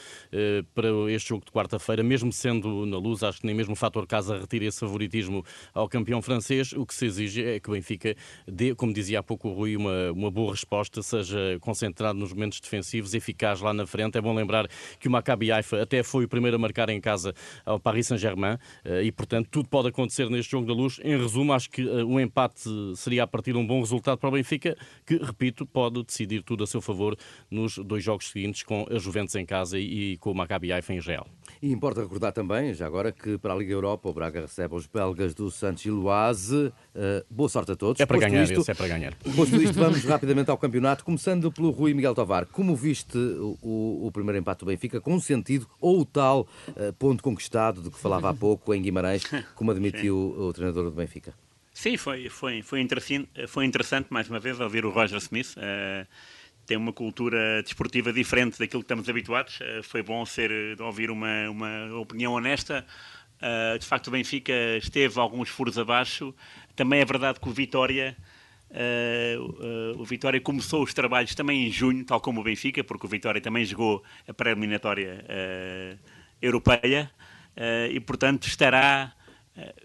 para 0.73 0.89
este 1.11 1.29
jogo 1.29 1.45
de 1.45 1.51
quarta-feira, 1.51 2.01
mesmo 2.01 2.31
sendo 2.31 2.83
na 2.87 2.97
luz, 2.97 3.21
acho 3.21 3.41
que 3.41 3.45
nem 3.45 3.55
mesmo 3.55 3.73
o 3.73 3.75
fator 3.75 4.07
casa 4.07 4.39
retira 4.39 4.70
esse 4.71 4.79
favoritismo 4.79 5.45
ao 5.73 5.87
campeão 5.87 6.21
francês. 6.21 6.73
O 6.73 6.85
que 6.85 6.93
se 6.93 7.05
exige 7.05 7.43
é 7.43 7.59
que 7.59 7.69
o 7.69 7.73
Benfica 7.73 8.15
dê, 8.47 8.73
como 8.73 8.91
dizia 8.91 9.19
há 9.19 9.23
pouco 9.23 9.49
o 9.49 9.53
Rui, 9.53 9.75
uma, 9.75 10.11
uma 10.11 10.31
boa 10.31 10.51
resposta, 10.51 11.03
seja 11.03 11.57
concentrado 11.61 12.17
nos 12.17 12.33
momentos 12.33 12.59
defensivos, 12.59 13.13
eficaz 13.13 13.61
lá 13.61 13.73
na 13.73 13.85
frente. 13.85 14.17
É 14.17 14.21
bom 14.21 14.33
lembrar 14.33 14.67
que 14.99 15.07
o 15.07 15.11
Maccabi 15.11 15.51
Haifa 15.51 15.81
até 15.81 16.01
foi 16.03 16.25
o 16.25 16.27
primeiro 16.27 16.55
a 16.55 16.59
marcar 16.59 16.89
em 16.89 16.99
casa 16.99 17.33
ao 17.65 17.79
Paris 17.79 18.07
Saint-Germain 18.07 18.57
eh, 18.83 19.03
e, 19.03 19.11
portanto, 19.11 19.47
tudo 19.51 19.69
pode 19.69 19.89
acontecer 19.89 20.29
neste 20.29 20.51
jogo 20.51 20.65
da 20.65 20.73
luz. 20.73 20.99
Em 21.03 21.17
resumo, 21.17 21.53
acho 21.53 21.69
que 21.69 21.83
o 21.83 22.19
eh, 22.19 22.23
empate 22.23 22.61
seria 22.95 23.23
a 23.23 23.27
partir 23.27 23.53
de 23.53 23.57
um 23.57 23.65
bom 23.65 23.79
resultado 23.79 24.17
para 24.17 24.29
o 24.29 24.31
Benfica, 24.31 24.75
que, 25.05 25.17
repito, 25.17 25.65
pode 25.65 26.03
decidir 26.03 26.43
tudo 26.43 26.63
a 26.63 26.67
seu 26.67 26.81
favor 26.81 27.15
nos 27.49 27.77
dois 27.77 28.03
jogos 28.03 28.29
seguintes 28.29 28.63
com 28.63 28.85
a 28.89 28.97
Juventus 28.97 29.35
em 29.35 29.45
casa 29.45 29.77
e 29.77 30.17
com 30.17 30.31
o 30.31 30.35
Maccabi 30.35 30.71
Haifa 30.71 30.93
em 30.93 30.97
Israel. 30.97 31.27
E 31.61 31.71
importa 31.71 32.01
recordar 32.01 32.31
também, 32.31 32.73
já 32.73 32.85
agora, 32.85 33.11
que 33.11 33.37
para 33.37 33.53
a 33.53 33.57
Liga 33.57 33.73
Europa 33.73 34.09
o 34.09 34.13
Braga 34.13 34.41
recebe 34.41 34.60
os 34.69 34.85
belgas 34.85 35.33
do 35.33 35.49
Santos 35.49 35.85
Iloise. 35.85 36.73
Uh, 36.95 37.25
boa 37.29 37.49
sorte 37.49 37.71
a 37.71 37.75
todos. 37.75 37.99
É 37.99 38.05
para 38.05 38.17
posto 38.17 38.29
ganhar, 38.29 38.43
isto, 38.43 38.71
é 38.71 38.73
para 38.73 38.87
ganhar. 38.87 39.15
Posto 39.35 39.61
isto, 39.61 39.73
vamos 39.79 40.03
rapidamente 40.03 40.49
ao 40.51 40.57
campeonato, 40.57 41.03
começando 41.03 41.51
pelo 41.51 41.69
Rui 41.71 41.93
Miguel 41.93 42.13
Tovar. 42.13 42.45
Como 42.45 42.75
viste 42.75 43.17
o, 43.17 44.07
o 44.07 44.11
primeiro 44.11 44.39
empate 44.39 44.59
do 44.59 44.65
Benfica, 44.65 44.99
com 44.99 45.19
sentido, 45.19 45.67
ou 45.79 46.01
o 46.01 46.05
tal 46.05 46.47
uh, 46.69 46.93
ponto 46.93 47.23
conquistado 47.23 47.81
de 47.81 47.89
que 47.89 47.99
falava 47.99 48.29
há 48.29 48.33
pouco 48.33 48.73
em 48.73 48.81
Guimarães, 48.81 49.23
como 49.55 49.71
admitiu 49.71 50.17
o 50.17 50.51
treinador 50.53 50.85
do 50.85 50.91
Benfica? 50.91 51.33
Sim, 51.73 51.97
foi, 51.97 52.29
foi, 52.29 52.61
foi, 52.61 52.81
interessante, 52.81 53.29
foi 53.47 53.65
interessante, 53.65 54.07
mais 54.09 54.29
uma 54.29 54.39
vez, 54.39 54.59
ouvir 54.59 54.85
o 54.85 54.89
Roger 54.89 55.17
Smith. 55.17 55.55
Uh, 55.57 56.05
tem 56.65 56.77
uma 56.77 56.93
cultura 56.93 57.63
desportiva 57.63 58.13
diferente 58.13 58.59
daquilo 58.59 58.81
que 58.81 58.85
estamos 58.85 59.09
habituados. 59.09 59.59
Uh, 59.59 59.81
foi 59.81 60.03
bom 60.03 60.25
ser, 60.25 60.51
ouvir 60.79 61.09
uma, 61.09 61.49
uma 61.49 61.99
opinião 61.99 62.33
honesta. 62.33 62.85
Uh, 63.41 63.79
de 63.79 63.85
facto, 63.85 64.07
o 64.07 64.11
Benfica 64.11 64.53
esteve 64.77 65.19
alguns 65.19 65.49
furos 65.49 65.77
abaixo. 65.79 66.33
Também 66.75 66.99
é 66.99 67.05
verdade 67.05 67.39
que 67.39 67.49
o 67.49 67.51
Vitória. 67.51 68.15
Uh, 68.69 69.95
uh, 69.97 70.01
o 70.01 70.05
Vitória 70.05 70.39
começou 70.39 70.83
os 70.83 70.93
trabalhos 70.93 71.33
também 71.33 71.67
em 71.67 71.71
junho, 71.71 72.05
tal 72.05 72.21
como 72.21 72.39
o 72.39 72.43
Benfica, 72.43 72.83
porque 72.83 73.05
o 73.05 73.09
Vitória 73.09 73.41
também 73.41 73.65
jogou 73.65 74.03
a 74.27 74.33
pré-eliminatória 74.33 75.25
europeia 76.41 77.11
e, 77.91 77.99
portanto, 77.99 78.47
estará 78.47 79.13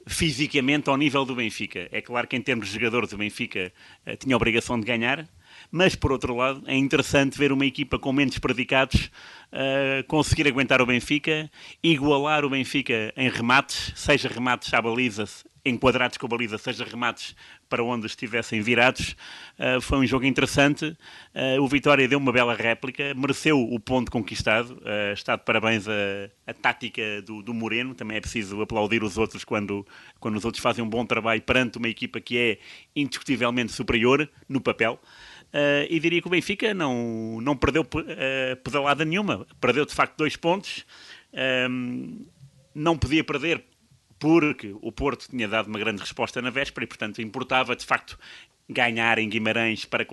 fisicamente 0.06 0.88
ao 0.88 0.96
nível 0.96 1.24
do 1.24 1.34
Benfica. 1.34 1.88
É 1.90 2.00
claro 2.00 2.28
que, 2.28 2.36
em 2.36 2.40
termos 2.40 2.68
de 2.68 2.74
jogadores, 2.74 3.12
o 3.12 3.18
Benfica 3.18 3.72
tinha 4.18 4.34
a 4.34 4.38
obrigação 4.38 4.78
de 4.78 4.86
ganhar, 4.86 5.26
mas 5.70 5.94
por 5.94 6.12
outro 6.12 6.34
lado 6.34 6.62
é 6.66 6.76
interessante 6.76 7.38
ver 7.38 7.52
uma 7.52 7.66
equipa 7.66 7.98
com 7.98 8.12
menos 8.12 8.38
predicados 8.38 9.10
uh, 9.52 10.04
conseguir 10.06 10.46
aguentar 10.46 10.80
o 10.80 10.86
Benfica, 10.86 11.50
igualar 11.82 12.44
o 12.44 12.50
Benfica 12.50 13.12
em 13.16 13.28
remates, 13.28 13.92
seja 13.94 14.28
remates 14.28 14.72
à 14.72 14.80
baliza, 14.80 15.26
enquadrados 15.64 16.16
com 16.16 16.26
a 16.26 16.28
baliza, 16.28 16.58
seja 16.58 16.84
remates 16.84 17.34
para 17.68 17.82
onde 17.82 18.06
estivessem 18.06 18.60
virados. 18.60 19.16
Uh, 19.58 19.80
foi 19.80 19.98
um 19.98 20.06
jogo 20.06 20.24
interessante. 20.24 20.86
Uh, 21.34 21.60
o 21.60 21.66
Vitória 21.66 22.06
deu 22.06 22.18
uma 22.18 22.32
bela 22.32 22.54
réplica, 22.54 23.12
mereceu 23.14 23.60
o 23.60 23.78
ponto 23.80 24.10
conquistado. 24.10 24.74
Uh, 24.74 25.12
está 25.12 25.36
de 25.36 25.44
parabéns 25.44 25.88
a, 25.88 25.92
a 26.46 26.54
tática 26.54 27.20
do, 27.22 27.42
do, 27.42 27.52
Moreno. 27.52 27.94
Também 27.94 28.16
é 28.16 28.20
preciso 28.20 28.60
aplaudir 28.62 29.02
os 29.02 29.18
outros 29.18 29.44
quando, 29.44 29.84
quando 30.20 30.36
os 30.36 30.44
outros 30.44 30.62
fazem 30.62 30.84
um 30.84 30.88
bom 30.88 31.04
trabalho 31.04 31.42
perante 31.42 31.78
uma 31.78 31.88
equipa 31.88 32.20
que 32.20 32.38
é 32.38 32.58
indiscutivelmente 32.94 33.72
superior 33.72 34.28
no 34.48 34.60
papel. 34.60 35.00
Uh, 35.52 35.86
e 35.88 35.98
diria 36.00 36.20
que 36.20 36.26
o 36.26 36.30
Benfica 36.30 36.74
não, 36.74 37.40
não 37.40 37.56
perdeu 37.56 37.82
uh, 37.82 38.56
pedalada 38.62 39.04
nenhuma. 39.04 39.46
Perdeu 39.60 39.86
de 39.86 39.94
facto 39.94 40.16
dois 40.16 40.36
pontos. 40.36 40.84
Um, 41.70 42.26
não 42.74 42.96
podia 42.96 43.24
perder 43.24 43.64
porque 44.18 44.74
o 44.80 44.92
Porto 44.92 45.28
tinha 45.28 45.48
dado 45.48 45.66
uma 45.66 45.78
grande 45.78 46.00
resposta 46.00 46.40
na 46.42 46.50
véspera 46.50 46.84
e, 46.84 46.86
portanto, 46.86 47.22
importava 47.22 47.76
de 47.76 47.84
facto 47.84 48.18
ganhar 48.68 49.18
em 49.18 49.28
Guimarães 49.28 49.84
para, 49.84 50.04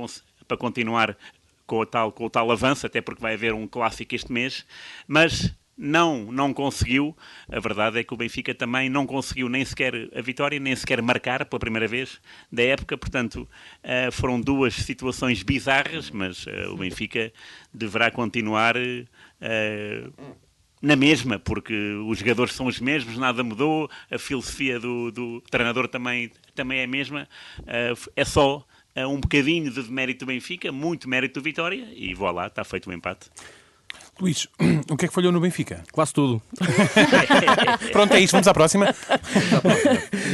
para 0.47 0.57
continuar 0.57 1.17
com 1.65 1.79
o, 1.79 1.85
tal, 1.85 2.11
com 2.11 2.25
o 2.25 2.29
tal 2.29 2.51
avanço, 2.51 2.85
até 2.85 3.01
porque 3.01 3.21
vai 3.21 3.33
haver 3.33 3.53
um 3.53 3.67
clássico 3.67 4.13
este 4.13 4.31
mês, 4.31 4.65
mas 5.07 5.53
não, 5.77 6.31
não 6.31 6.53
conseguiu. 6.53 7.15
A 7.49 7.59
verdade 7.59 7.99
é 7.99 8.03
que 8.03 8.13
o 8.13 8.17
Benfica 8.17 8.53
também 8.53 8.89
não 8.89 9.05
conseguiu 9.05 9.49
nem 9.49 9.65
sequer 9.65 9.93
a 10.15 10.21
vitória, 10.21 10.59
nem 10.59 10.75
sequer 10.75 11.01
marcar 11.01 11.45
pela 11.45 11.59
primeira 11.59 11.87
vez 11.87 12.19
da 12.51 12.63
época. 12.63 12.97
Portanto, 12.97 13.47
uh, 13.83 14.11
foram 14.11 14.39
duas 14.39 14.75
situações 14.75 15.43
bizarras, 15.43 16.11
mas 16.11 16.45
uh, 16.45 16.71
o 16.71 16.77
Benfica 16.77 17.31
deverá 17.73 18.11
continuar. 18.11 18.75
Uh, 18.77 20.13
na 20.81 20.97
mesma, 20.97 21.39
porque 21.39 21.73
os 22.05 22.19
jogadores 22.19 22.53
são 22.53 22.65
os 22.65 22.77
mesmos, 22.77 23.17
nada 23.17 23.41
mudou, 23.41 23.89
a 24.11 24.17
filosofia 24.17 24.77
do, 24.81 25.13
do 25.13 25.41
treinador 25.49 25.87
também, 25.87 26.29
também 26.53 26.79
é 26.79 26.83
a 26.83 26.87
mesma, 26.87 27.25
é 28.17 28.25
só 28.25 28.67
um 29.07 29.17
bocadinho 29.17 29.71
de 29.71 29.89
mérito 29.89 30.25
do 30.25 30.27
Benfica, 30.27 30.73
muito 30.73 31.07
mérito 31.07 31.39
do 31.39 31.43
Vitória, 31.45 31.87
e 31.95 32.13
lá 32.13 32.47
está 32.47 32.65
feito 32.65 32.87
o 32.87 32.89
um 32.89 32.93
empate. 32.93 33.29
Luís, 34.19 34.47
o 34.89 34.95
que 34.95 35.05
é 35.05 35.07
que 35.07 35.13
falhou 35.13 35.31
no 35.31 35.39
Benfica? 35.39 35.83
Quase 35.91 36.13
tudo. 36.13 36.41
Pronto, 37.91 38.13
é 38.13 38.19
isso, 38.19 38.31
vamos 38.31 38.47
à 38.47 38.53
próxima. 38.53 38.93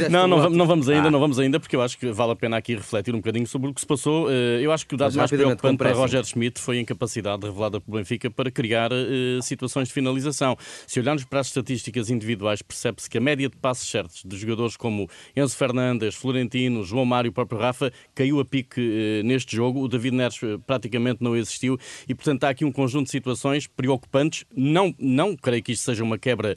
não, 0.08 0.26
não, 0.26 0.50
não, 0.50 0.66
vamos 0.66 0.88
ainda, 0.88 1.08
ah. 1.08 1.10
não 1.10 1.20
vamos 1.20 1.38
ainda, 1.38 1.58
porque 1.58 1.76
eu 1.76 1.82
acho 1.82 1.98
que 1.98 2.10
vale 2.12 2.32
a 2.32 2.36
pena 2.36 2.56
aqui 2.56 2.74
refletir 2.74 3.14
um 3.14 3.18
bocadinho 3.18 3.46
sobre 3.46 3.70
o 3.70 3.74
que 3.74 3.80
se 3.80 3.86
passou. 3.86 4.30
Eh, 4.30 4.60
eu 4.62 4.72
acho 4.72 4.86
que 4.86 4.94
o 4.94 4.96
dado 4.96 5.16
mais 5.16 5.30
preocupante 5.30 5.76
para 5.76 5.92
Roger 5.92 6.24
Schmidt 6.24 6.60
foi 6.60 6.78
a 6.78 6.80
incapacidade 6.80 7.44
revelada 7.44 7.80
pelo 7.80 7.98
Benfica 7.98 8.30
para 8.30 8.50
criar 8.50 8.92
uh, 8.92 9.42
situações 9.42 9.88
de 9.88 9.94
finalização. 9.94 10.56
Se 10.86 11.00
olharmos 11.00 11.24
para 11.24 11.40
as 11.40 11.48
estatísticas 11.48 12.10
individuais, 12.10 12.62
percebe-se 12.62 13.08
que 13.10 13.18
a 13.18 13.20
média 13.20 13.48
de 13.48 13.56
passos 13.56 13.90
certos 13.90 14.22
de 14.24 14.36
jogadores 14.36 14.76
como 14.76 15.08
Enzo 15.36 15.56
Fernandes, 15.56 16.14
Florentino, 16.14 16.82
João 16.84 17.04
Mário 17.04 17.28
e 17.28 17.30
o 17.30 17.32
próprio 17.32 17.58
Rafa 17.58 17.92
caiu 18.14 18.40
a 18.40 18.44
pique 18.44 18.80
uh, 18.80 19.26
neste 19.26 19.56
jogo. 19.56 19.80
O 19.80 19.88
David 19.88 20.16
Neres 20.16 20.40
praticamente 20.66 21.22
não 21.22 21.36
existiu 21.36 21.78
e, 22.08 22.14
portanto, 22.14 22.44
há 22.44 22.50
aqui 22.50 22.64
um 22.64 22.72
conjunto 22.72 23.06
de 23.06 23.10
situações 23.10 23.66
preocupantes. 23.66 24.44
Não, 24.56 24.94
não 24.98 25.36
creio 25.36 25.62
que 25.62 25.72
isto 25.72 25.84
seja 25.84 26.04
uma 26.04 26.18
quebra 26.18 26.56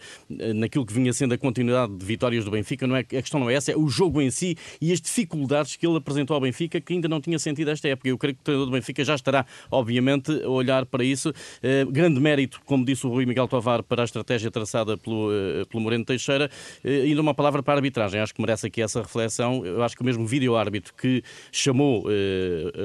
naquilo 0.55 0.85
que 0.85 0.93
vinha 0.93 1.11
sendo 1.13 1.33
a 1.33 1.37
continuidade 1.37 1.95
de 1.95 2.05
vitórias 2.05 2.45
do 2.45 2.51
Benfica. 2.51 2.85
Não 2.87 2.95
é, 2.95 2.99
a 3.01 3.21
questão 3.33 3.39
não 3.39 3.49
é 3.49 3.55
essa, 3.55 3.71
é 3.71 3.75
o 3.75 3.87
jogo 3.87 4.21
em 4.21 4.29
si 4.29 4.55
e 4.79 4.91
as 4.91 5.01
dificuldades 5.01 5.75
que 5.75 5.85
ele 5.85 5.97
apresentou 5.97 6.35
ao 6.35 6.41
Benfica 6.41 6.79
que 6.79 6.93
ainda 6.93 7.07
não 7.07 7.19
tinha 7.19 7.39
sentido 7.39 7.71
esta 7.71 7.87
época. 7.87 8.09
Eu 8.09 8.17
creio 8.17 8.35
que 8.35 8.41
o 8.41 8.43
treinador 8.43 8.67
do 8.67 8.71
Benfica 8.73 9.03
já 9.03 9.15
estará, 9.15 9.45
obviamente, 9.71 10.31
a 10.43 10.49
olhar 10.49 10.85
para 10.85 11.03
isso. 11.03 11.29
Uh, 11.29 11.91
grande 11.91 12.19
mérito, 12.19 12.61
como 12.65 12.85
disse 12.85 13.05
o 13.07 13.09
Rui 13.09 13.25
Miguel 13.25 13.47
Tovar, 13.47 13.83
para 13.83 14.03
a 14.03 14.05
estratégia 14.05 14.51
traçada 14.51 14.97
pelo, 14.97 15.29
uh, 15.29 15.65
pelo 15.67 15.81
Moreno 15.81 16.05
Teixeira. 16.05 16.49
Uh, 16.83 17.03
ainda 17.03 17.21
uma 17.21 17.33
palavra 17.33 17.63
para 17.63 17.73
a 17.73 17.77
arbitragem. 17.77 18.19
Acho 18.19 18.33
que 18.33 18.41
merece 18.41 18.67
aqui 18.67 18.81
essa 18.81 19.01
reflexão. 19.01 19.65
Eu 19.65 19.81
acho 19.83 19.95
que 19.95 20.01
o 20.01 20.05
mesmo 20.05 20.25
vídeo-árbitro 20.25 20.93
que 20.93 21.23
chamou, 21.51 22.05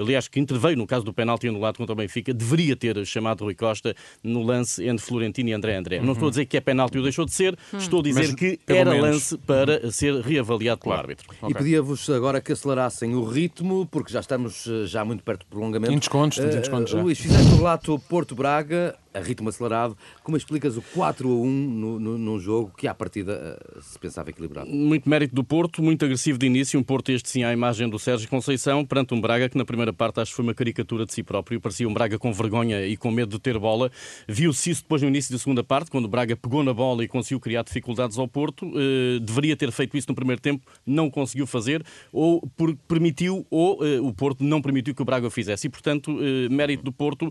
aliás, 0.00 0.28
que 0.28 0.40
interveio 0.40 0.76
no 0.76 0.87
caso 0.87 1.05
do 1.05 1.12
penalti 1.12 1.49
anulado 1.49 1.76
contra 1.76 1.93
o 1.93 1.97
Benfica, 1.97 2.33
deveria 2.33 2.76
ter 2.76 3.05
chamado 3.07 3.45
Rui 3.45 3.55
Costa 3.55 3.95
no 4.23 4.43
lance 4.43 4.87
entre 4.87 5.05
Florentino 5.05 5.50
e 5.50 5.52
André 5.52 5.76
André. 5.76 5.99
Uhum. 5.99 6.07
Não 6.07 6.12
estou 6.12 6.28
a 6.28 6.31
dizer 6.31 6.47
que 6.47 6.57
é 6.57 6.61
penalti 6.61 6.97
ou 6.97 7.02
deixou 7.02 7.25
de 7.25 7.33
ser, 7.33 7.57
uhum. 7.73 7.78
estou 7.78 8.00
a 8.00 8.02
dizer 8.02 8.28
Mas, 8.28 8.35
que 8.35 8.59
era 8.67 8.90
menos. 8.90 9.09
lance 9.09 9.38
para 9.38 9.81
uhum. 9.85 9.90
ser 9.90 10.21
reavaliado 10.29 10.81
pelo 10.81 10.95
árbitro. 10.95 11.29
Okay. 11.31 11.51
E 11.51 11.55
pedia-vos 11.55 12.09
agora 12.11 12.41
que 12.41 12.53
acelerassem 12.53 13.15
o 13.15 13.25
ritmo, 13.25 13.87
porque 13.91 14.13
já 14.13 14.21
estamos 14.21 14.67
eh, 14.67 14.87
já 14.87 15.05
muito 15.05 15.23
perto 15.23 15.41
do 15.41 15.47
prolongamento. 15.47 15.93
Em 15.93 15.99
descontos, 15.99 16.39
uh, 16.39 16.43
descontos 16.49 16.93
já. 16.93 17.01
Luís, 17.01 17.19
fizeste 17.19 17.53
o 17.53 17.57
relato 17.57 17.99
Porto-Braga, 18.09 18.97
a 19.19 19.23
ritmo 19.23 19.49
acelerado. 19.49 19.97
Como 20.23 20.37
explicas 20.37 20.77
o 20.77 20.83
4 20.83 21.29
a 21.29 21.33
1 21.33 21.47
no, 21.47 22.01
no, 22.01 22.19
num 22.19 22.39
jogo 22.39 22.73
que, 22.77 22.87
à 22.87 22.95
partida, 22.95 23.59
eh, 23.61 23.79
se 23.81 23.99
pensava 23.99 24.31
equilibrado? 24.31 24.71
Muito 24.71 25.09
mérito 25.09 25.35
do 25.35 25.45
Porto, 25.45 25.83
muito 25.83 26.05
agressivo 26.05 26.39
de 26.39 26.47
início. 26.47 26.79
Um 26.79 26.83
Porto, 26.83 27.11
este 27.11 27.29
sim, 27.29 27.43
à 27.43 27.53
imagem 27.53 27.89
do 27.89 27.99
Sérgio 27.99 28.29
Conceição, 28.29 28.85
perante 28.85 29.15
um 29.15 29.21
Braga 29.21 29.49
que, 29.49 29.59
na 29.59 29.65
primeira 29.65 29.93
parte, 29.93 30.21
acho 30.21 30.31
que 30.31 30.37
foi 30.37 30.45
uma 30.45 30.55
caricatura 30.55 31.05
de 31.05 31.13
si 31.13 31.23
próprio. 31.23 31.61
Parecia 31.61 31.89
um 31.89 31.93
Braga 31.93 32.19
com 32.19 32.33
vergonha 32.33 32.87
e 32.87 32.97
com 32.97 33.11
medo 33.11 33.31
de 33.31 33.39
ter 33.39 33.59
bola. 33.59 33.91
Viu-se 34.27 34.71
isso 34.71 34.83
depois 34.83 35.03
no 35.03 35.09
início 35.09 35.33
da 35.33 35.39
segunda 35.39 35.65
parte, 35.65 35.91
quando 35.91 36.05
o 36.05 36.09
Braga 36.09 36.37
pegou 36.37 36.63
na 36.63 36.73
bola 36.73 37.03
e 37.05 37.09
conseguiu 37.09 37.41
criar 37.41 37.63
dificuldades 37.63 38.19
ao 38.19 38.29
Porto. 38.29 38.67
Uh, 38.67 39.21
deveria 39.21 39.57
ter 39.57 39.71
feito 39.73 39.97
isso 39.97 40.07
no 40.09 40.15
primeiro 40.15 40.41
tempo, 40.41 40.65
não 40.87 41.11
conseguiu 41.11 41.47
fazer, 41.47 41.85
ou 42.13 42.41
por, 42.57 42.75
permitiu, 42.89 43.47
ou 43.51 43.83
uh, 43.83 44.07
o 44.07 44.13
Porto 44.13 44.45
não 44.45 44.63
permitiu 44.63 44.95
que 44.95 45.03
o 45.03 45.05
Braga 45.05 45.27
o 45.27 45.31
fizesse. 45.31 45.67
E, 45.67 45.71
portanto, 45.71 46.17
mérito 46.51 46.85
do 46.85 46.93
Porto, 46.93 47.31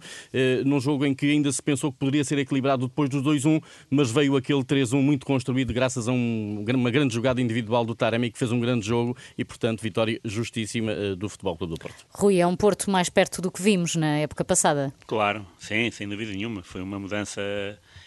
num 0.65 0.79
jogo 0.79 1.06
em 1.06 1.13
que 1.13 1.29
ainda 1.29 1.51
se 1.51 1.62
pensou 1.62 1.76
que 1.79 1.91
poderia 1.91 2.24
ser 2.24 2.38
equilibrado 2.38 2.88
depois 2.88 3.10
dos 3.10 3.22
2-1, 3.24 3.62
mas 3.89 4.12
veio 4.12 4.36
aquele 4.36 4.63
3-1 4.63 5.01
muito 5.01 5.25
construído 5.25 5.74
graças 5.74 6.07
a 6.07 6.12
um, 6.12 6.65
uma 6.67 6.91
grande 6.91 7.13
jogada 7.13 7.41
individual 7.41 7.86
do 7.86 7.96
Taremi, 7.96 8.31
que 8.31 8.38
fez 8.38 8.51
um 8.51 8.60
grande 8.60 8.86
jogo 8.86 9.15
e, 9.38 9.46
portanto, 9.46 9.81
vitória 9.81 10.19
justíssima 10.24 10.93
do 11.15 11.29
Futebol 11.29 11.57
Clube 11.57 11.74
do 11.74 11.79
Porto. 11.79 12.05
Rui, 12.10 12.39
é 12.39 12.48
um 12.48 12.55
Porto 12.55 12.89
mais 12.89 13.10
perto 13.10 13.41
do 13.41 13.51
que 13.51 13.62
vimos 13.62 13.96
na 13.96 14.17
época 14.17 14.43
passada. 14.43 14.93
Claro, 15.05 15.46
sim, 15.60 15.89
sem 15.91 16.07
dúvida 16.07 16.31
nenhuma. 16.31 16.63
Foi 16.63 16.81
uma 16.81 17.00
mudança 17.00 17.41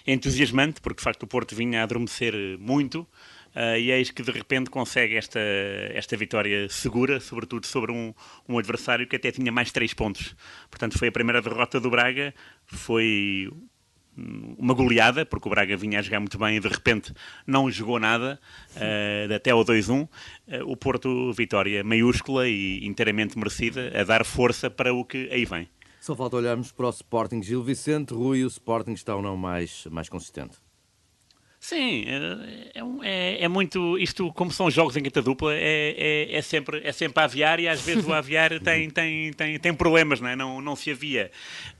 entusiasmante, 0.07 0.81
porque 0.81 0.99
de 0.99 1.05
facto 1.05 1.23
o 1.23 1.27
Porto 1.27 1.55
vinha 1.55 1.81
a 1.81 1.83
adormecer 1.85 2.35
muito. 2.59 3.07
Uh, 3.54 3.76
e 3.78 3.90
eis 3.90 4.11
que 4.11 4.23
de 4.23 4.30
repente 4.30 4.71
consegue 4.71 5.16
esta, 5.16 5.40
esta 5.92 6.16
vitória 6.16 6.69
segura, 6.69 7.19
sobretudo 7.19 7.66
sobre 7.66 7.90
um, 7.90 8.14
um 8.49 8.59
adversário 8.59 9.07
que 9.07 9.16
até 9.16 9.33
tinha 9.33 9.50
mais 9.50 9.73
três 9.73 9.92
pontos. 9.92 10.37
Portanto, 10.71 10.99
foi 10.99 11.09
a 11.09 11.12
primeira 11.12 11.42
derrota 11.42 11.80
do 11.80 11.90
Braga, 11.90 12.33
foi 12.66 13.50
uma 14.59 14.75
goleada, 14.75 15.25
porque 15.25 15.49
o 15.49 15.50
Braga 15.50 15.76
vinha 15.76 15.99
a 15.99 16.02
jogar 16.02 16.21
muito 16.21 16.38
bem 16.38 16.57
e 16.57 16.61
de 16.61 16.69
repente 16.69 17.12
não 17.47 17.71
jogou 17.71 17.99
nada, 17.99 18.38
uh, 18.76 19.35
até 19.35 19.50
ao 19.50 19.64
2-1. 19.64 20.02
Uh, 20.02 20.09
o 20.66 20.76
Porto, 20.76 21.33
vitória 21.33 21.83
maiúscula 21.83 22.49
e 22.49 22.87
inteiramente 22.87 23.38
merecida, 23.38 23.92
a 23.99 24.04
dar 24.04 24.25
força 24.25 24.71
para 24.71 24.92
o 24.92 25.04
que 25.04 25.28
aí 25.30 25.45
vem. 25.45 25.69
Só 26.00 26.16
falta 26.16 26.37
olharmos 26.37 26.73
para 26.73 26.87
o 26.87 26.90
Sporting. 26.90 27.42
Gil 27.42 27.62
Vicente, 27.62 28.14
Rui, 28.14 28.45
o 28.45 28.47
Sporting 28.47 28.92
está 28.92 29.14
ou 29.14 29.23
não 29.23 29.37
mais, 29.37 29.87
mais 29.90 30.09
consistente? 30.09 30.57
Sim, 31.71 32.05
é, 32.05 32.81
é, 32.81 32.83
é, 33.05 33.45
é, 33.45 33.49
muito. 33.49 33.97
Isto, 33.97 34.33
como 34.33 34.50
são 34.50 34.69
jogos 34.69 34.97
em 34.97 35.05
quinta 35.05 35.23
dupla, 35.23 35.55
é, 35.55 35.95
é, 35.97 36.35
é, 36.35 36.43
sempre, 36.43 36.81
é 36.83 36.91
sempre 36.91 37.23
a 37.23 37.25
aviar 37.27 37.61
e 37.61 37.69
às 37.69 37.81
vezes 37.81 38.05
o 38.05 38.12
aviar 38.12 38.59
tem, 38.59 38.91
tem, 38.91 39.33
tem, 39.33 39.57
tem 39.57 39.73
problemas, 39.73 40.21
não, 40.21 40.29
é? 40.29 40.35
não, 40.35 40.61
não 40.61 40.75
se 40.75 40.91
avia. 40.91 41.31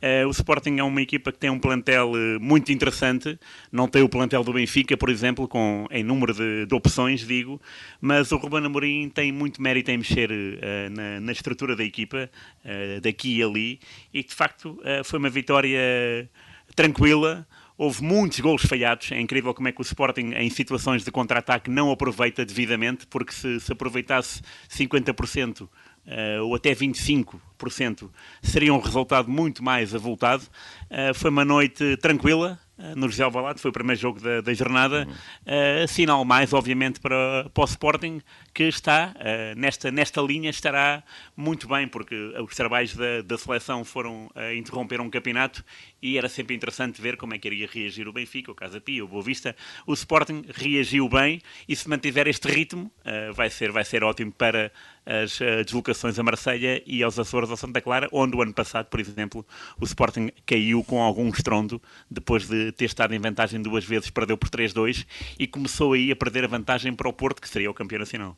Uh, 0.01 0.29
o 0.29 0.31
Sporting 0.31 0.79
é 0.79 0.85
uma 0.85 1.03
equipa 1.03 1.33
que 1.33 1.39
tem 1.39 1.51
um 1.51 1.59
plantel 1.59 2.13
eh, 2.15 2.39
muito 2.39 2.71
interessante, 2.71 3.37
não 3.73 3.89
tem 3.89 4.01
o 4.01 4.09
plantel 4.09 4.45
do 4.45 4.53
Benfica, 4.53 4.97
por 4.97 5.11
exemplo, 5.11 5.49
com, 5.49 5.89
em 5.91 6.05
número 6.05 6.35
de, 6.35 6.67
de 6.67 6.75
opções, 6.75 7.27
digo, 7.27 7.61
mas 8.01 8.31
o 8.31 8.37
Ruben 8.37 8.65
Amorim 8.65 9.09
tem 9.09 9.33
muito 9.33 9.61
mérito 9.61 9.91
em 9.91 9.99
mexer 9.99 10.31
uh, 10.31 10.91
na, 10.93 11.19
na, 11.19 11.33
estrutura 11.33 11.75
da 11.75 11.83
equipa, 11.83 12.31
uh, 12.65 13.01
daqui 13.01 13.39
e 13.39 13.43
ali, 13.43 13.81
e 14.15 14.23
de 14.23 14.35
facto 14.37 14.81
foi 15.03 15.19
uma 15.19 15.31
vitória 15.31 16.31
tranquila 16.77 17.45
houve 17.81 18.05
muitos 18.05 18.39
gols 18.41 18.61
falhados. 18.67 19.11
É 19.11 19.19
incrível 19.19 19.55
como 19.55 19.67
é 19.67 19.73
que 19.73 19.81
o 19.81 19.83
Sporting, 19.83 20.35
em 20.37 20.51
situações 20.51 21.03
de 21.03 21.11
contra-ataque, 21.11 21.71
não 21.71 21.91
aproveita 21.91 22.45
devidamente, 22.45 23.07
porque 23.07 23.33
se, 23.33 23.59
se 23.59 23.73
aproveitasse 23.73 24.43
50% 24.69 25.63
uh, 25.63 25.69
eh, 26.07 26.41
ou 26.43 26.55
até 26.55 26.75
25%, 26.75 28.11
seria 28.43 28.75
um 28.75 28.79
resultado 28.79 29.31
muito 29.31 29.65
mais 29.65 29.95
avultado. 29.95 30.43
Uh, 30.91 31.15
foi 31.15 31.31
uma 31.31 31.43
noite 31.43 31.97
tranquila, 31.97 32.61
eh, 32.81 32.95
no 32.95 33.09
José 33.09 33.23
Alvalade, 33.23 33.61
foi 33.61 33.71
o 33.71 33.73
primeiro 33.73 34.01
jogo 34.01 34.21
da, 34.21 34.41
da 34.41 34.55
jornada, 34.55 35.07
uh, 35.07 35.89
sinal 35.89 36.25
mais, 36.25 36.53
obviamente, 36.53 36.99
para, 36.99 37.49
para 37.53 37.63
o 37.63 37.65
Sporting, 37.65 38.23
que 38.55 38.65
está 38.65 39.15
uh, 39.17 39.59
nesta, 39.59 39.91
nesta 39.91 40.21
linha, 40.23 40.49
estará 40.51 41.03
muito 41.37 41.69
bem, 41.69 41.87
porque 41.87 42.15
os 42.39 42.55
trabalhos 42.55 42.97
da, 42.97 43.23
da 43.23 43.37
seleção 43.37 43.85
foram 43.85 44.31
uh, 44.35 44.55
interromper 44.57 45.01
um 45.01 45.11
campeonato 45.11 45.65
e 46.03 46.17
era 46.17 46.29
sempre 46.29 46.55
interessante 46.55 47.01
ver 47.01 47.17
como 47.17 47.35
é 47.35 47.39
que 47.39 47.49
iria 47.49 47.69
reagir 47.71 48.09
o 48.09 48.13
Benfica, 48.13 48.51
o 48.51 48.55
Casa 48.55 48.81
Pia, 48.81 49.05
o 49.05 49.09
Boa 49.09 49.23
Vista. 49.23 49.55
O 49.87 49.93
Sporting 49.93 50.43
reagiu 50.49 51.09
bem 51.09 51.41
e 51.69 51.77
se 51.77 51.89
mantiver 51.89 52.27
este 52.29 52.49
ritmo, 52.49 52.91
uh, 53.01 53.33
vai, 53.33 53.51
ser, 53.51 53.71
vai 53.71 53.85
ser 53.85 54.03
ótimo 54.03 54.33
para 54.33 54.73
as 55.05 55.41
uh, 55.41 55.65
deslocações 55.65 56.19
a 56.19 56.23
Marselha 56.23 56.83
e 56.87 57.03
aos 57.03 57.19
Açores 57.19 57.51
ou 57.51 57.57
Santa 57.57 57.81
Clara, 57.81 58.09
onde 58.13 58.37
o 58.37 58.43
ano 58.43 58.53
passado, 58.53 58.87
por 58.87 59.01
exemplo, 59.01 59.47
o 59.81 59.85
Sporting 59.85 60.31
caiu 60.47 60.83
com 60.85 61.03
algum 61.03 61.29
estrondo, 61.29 61.81
depois 62.11 62.49
de 62.49 62.73
ter 62.73 62.87
estado 62.87 63.15
em 63.15 63.19
vantagem 63.19 63.61
duas 63.61 63.85
vezes, 63.85 64.11
perdeu 64.11 64.37
por 64.37 64.49
3-2 64.49 65.07
e 65.39 65.47
começou 65.47 65.93
aí 65.93 66.11
a 66.11 66.17
perder 66.17 66.45
a 66.45 66.49
vantagem 66.49 66.95
para 66.95 67.09
o 67.09 67.13
Porto, 67.13 67.41
que 67.41 67.49
seria 67.49 67.71
o 67.71 67.75
campeão 67.75 67.99
nacional. 67.99 68.37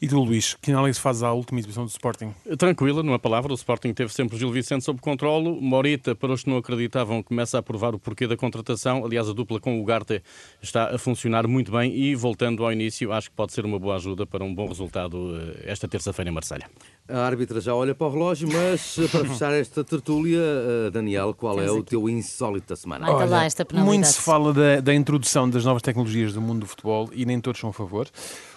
E 0.00 0.06
tu, 0.06 0.22
Luís, 0.22 0.54
que 0.54 0.70
análise 0.70 1.00
fazes 1.00 1.22
à 1.22 1.32
última 1.32 1.58
exibição 1.58 1.84
do 1.84 1.88
Sporting? 1.88 2.32
Tranquila, 2.56 3.02
numa 3.02 3.18
palavra, 3.18 3.52
o 3.52 3.54
Sporting 3.54 3.92
teve 3.92 4.12
sempre 4.12 4.36
o 4.36 4.38
Gil 4.38 4.50
Vicente 4.52 4.84
sob 4.84 5.00
controle. 5.00 5.58
Morita, 5.60 6.14
para 6.14 6.32
os 6.32 6.44
que 6.44 6.50
não 6.50 6.56
acreditavam, 6.56 7.22
começa 7.22 7.58
a 7.58 7.62
provar 7.62 7.94
o 7.94 7.98
porquê 7.98 8.26
da 8.26 8.36
contratação. 8.36 9.04
Aliás, 9.04 9.28
a 9.28 9.32
dupla 9.32 9.58
com 9.58 9.80
o 9.80 9.84
Garte 9.84 10.22
está 10.62 10.94
a 10.94 10.98
funcionar 10.98 11.46
muito 11.48 11.72
bem 11.72 11.94
e, 11.94 12.14
voltando 12.14 12.64
ao 12.64 12.72
início, 12.72 13.12
acho 13.12 13.30
que 13.30 13.36
pode 13.36 13.52
ser 13.52 13.64
uma 13.64 13.78
boa 13.78 13.96
ajuda 13.96 14.26
para 14.26 14.44
um 14.44 14.54
bom 14.54 14.68
resultado 14.68 15.36
eh, 15.36 15.64
esta 15.66 15.88
terça-feira 15.88 16.30
em 16.30 16.32
Marselha. 16.32 16.70
A 17.08 17.20
árbitra 17.20 17.60
já 17.60 17.74
olha 17.74 17.94
para 17.94 18.06
o 18.06 18.10
relógio, 18.10 18.48
mas 18.52 18.98
eh, 18.98 19.08
para 19.08 19.24
fechar 19.24 19.52
esta 19.52 19.82
tertúlia, 19.82 20.38
eh, 20.38 20.90
Daniel, 20.90 21.34
qual 21.34 21.60
é 21.60 21.70
o 21.70 21.82
teu 21.82 22.08
insólito 22.08 22.68
da 22.68 22.76
semana? 22.76 23.10
Olha, 23.10 23.26
lá 23.26 23.44
esta 23.44 23.66
muito 23.72 24.06
se 24.06 24.20
fala 24.20 24.52
da, 24.52 24.80
da, 24.80 24.94
introdução 24.94 25.48
das 25.48 25.64
novas 25.64 25.82
tecnologias 25.82 26.32
do 26.32 26.40
mundo 26.40 26.60
do 26.60 26.66
futebol 26.66 27.10
e 27.12 27.24
nem 27.24 27.40
todos 27.40 27.60
são 27.60 27.70
a 27.70 27.72
favor. 27.72 28.08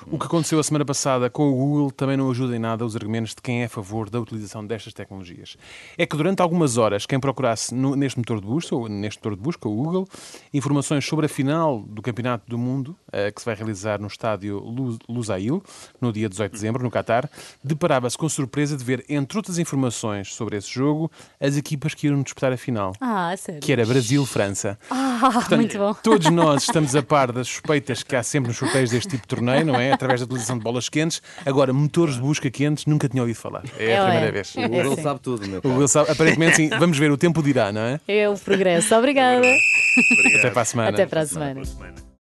O 0.08 0.18
que 0.18 0.26
aconteceu 0.26 0.60
a 0.60 0.64
semana 0.64 0.84
passada 0.84 0.91
com 1.30 1.50
o 1.50 1.56
Google 1.56 1.92
também 1.92 2.18
não 2.18 2.30
ajuda 2.30 2.56
em 2.56 2.60
nada 2.60 2.86
os 2.86 2.96
argumentos 2.96 3.36
de 3.36 3.42
quem 3.42 3.62
é 3.62 3.66
a 3.66 3.70
favor 3.70 4.10
da 4.10 4.20
utilização 4.20 4.66
destas 4.66 4.94
tecnologias. 4.94 5.58
É 5.98 6.06
que 6.06 6.16
durante 6.16 6.42
algumas 6.42 6.78
horas, 6.78 7.06
quem 7.06 7.20
procurasse 7.20 7.74
no, 7.74 7.96
neste 7.96 8.18
motor 8.18 8.40
de 8.40 8.48
busca, 8.48 8.76
ou 8.76 8.88
neste 8.88 9.20
motor 9.20 9.36
de 9.36 9.42
busca, 9.42 9.68
o 9.68 9.76
Google, 9.76 10.08
informações 10.54 11.06
sobre 11.06 11.26
a 11.26 11.30
final 11.30 11.82
do 11.82 12.02
Campeonato 12.02 12.50
do 12.50 12.58
Mundo, 12.58 12.96
uh, 13.08 13.34
que 13.34 13.42
se 13.42 13.46
vai 13.46 13.56
realizar 13.56 14.00
no 14.00 14.08
estádio 14.08 14.60
Lusail, 15.08 15.64
no 16.00 16.12
dia 16.12 16.28
18 16.28 16.52
de 16.52 16.58
dezembro, 16.58 16.84
no 16.84 16.92
Qatar, 16.92 17.30
deparava-se 17.64 18.18
com 18.18 18.28
surpresa 18.28 18.76
de 18.78 18.84
ver, 18.84 19.06
entre 19.10 19.38
outras 19.38 19.58
informações 19.58 20.34
sobre 20.34 20.58
esse 20.58 20.70
jogo, 20.70 21.12
as 21.40 21.58
equipas 21.58 21.94
que 21.94 22.08
iam 22.08 22.22
disputar 22.22 22.52
a 22.52 22.58
final. 22.58 22.94
Ah, 23.00 23.34
sério? 23.38 23.62
Que 23.62 23.72
era 23.72 23.86
Brasil-França. 23.86 24.78
Ah, 24.90 25.30
Portanto, 25.34 25.56
muito 25.56 25.78
bom. 25.78 25.94
Todos 25.94 26.30
nós 26.30 26.64
estamos 26.72 26.96
a 26.96 27.04
par 27.04 27.32
das 27.32 27.48
suspeitas 27.48 28.04
que 28.04 28.16
há 28.16 28.24
sempre 28.24 28.50
nos 28.50 28.58
sorteios 28.58 28.90
deste 28.90 29.10
tipo 29.10 29.24
de 29.24 29.28
torneio, 29.28 29.66
não 29.66 29.76
é? 29.76 29.92
Através 29.92 30.22
da 30.22 30.26
utilização 30.26 30.58
de 30.58 30.64
bolas 30.64 30.81
quentes. 30.90 31.22
Agora, 31.46 31.74
motores 31.74 32.16
de 32.16 32.22
busca 32.22 32.50
quentes, 32.50 32.86
nunca 32.86 33.08
tinha 33.08 33.22
ouvido 33.22 33.38
falar. 33.38 33.64
É, 33.78 33.92
é 33.92 33.98
a 33.98 34.04
primeira 34.04 34.28
é. 34.28 34.32
vez. 34.32 34.56
O 34.56 34.62
Google 34.62 34.94
é 34.98 35.02
sabe 35.02 35.20
tudo, 35.20 35.48
meu 35.48 35.60
O 35.60 35.62
Google 35.62 35.88
sabe, 35.88 36.12
aparentemente 36.12 36.56
sim. 36.56 36.70
Vamos 36.70 36.98
ver, 36.98 37.12
o 37.12 37.18
tempo 37.18 37.42
dirá, 37.42 37.72
não 37.72 37.82
é? 37.82 38.00
É 38.08 38.30
o 38.30 38.38
progresso. 38.38 38.96
Obrigada. 38.96 39.46
Até 40.40 40.50
para 40.50 40.62
a 40.62 40.66
semana. 40.66 40.90
Até 40.90 41.06
para 41.06 41.22
a 41.22 41.26
semana. 41.26 41.62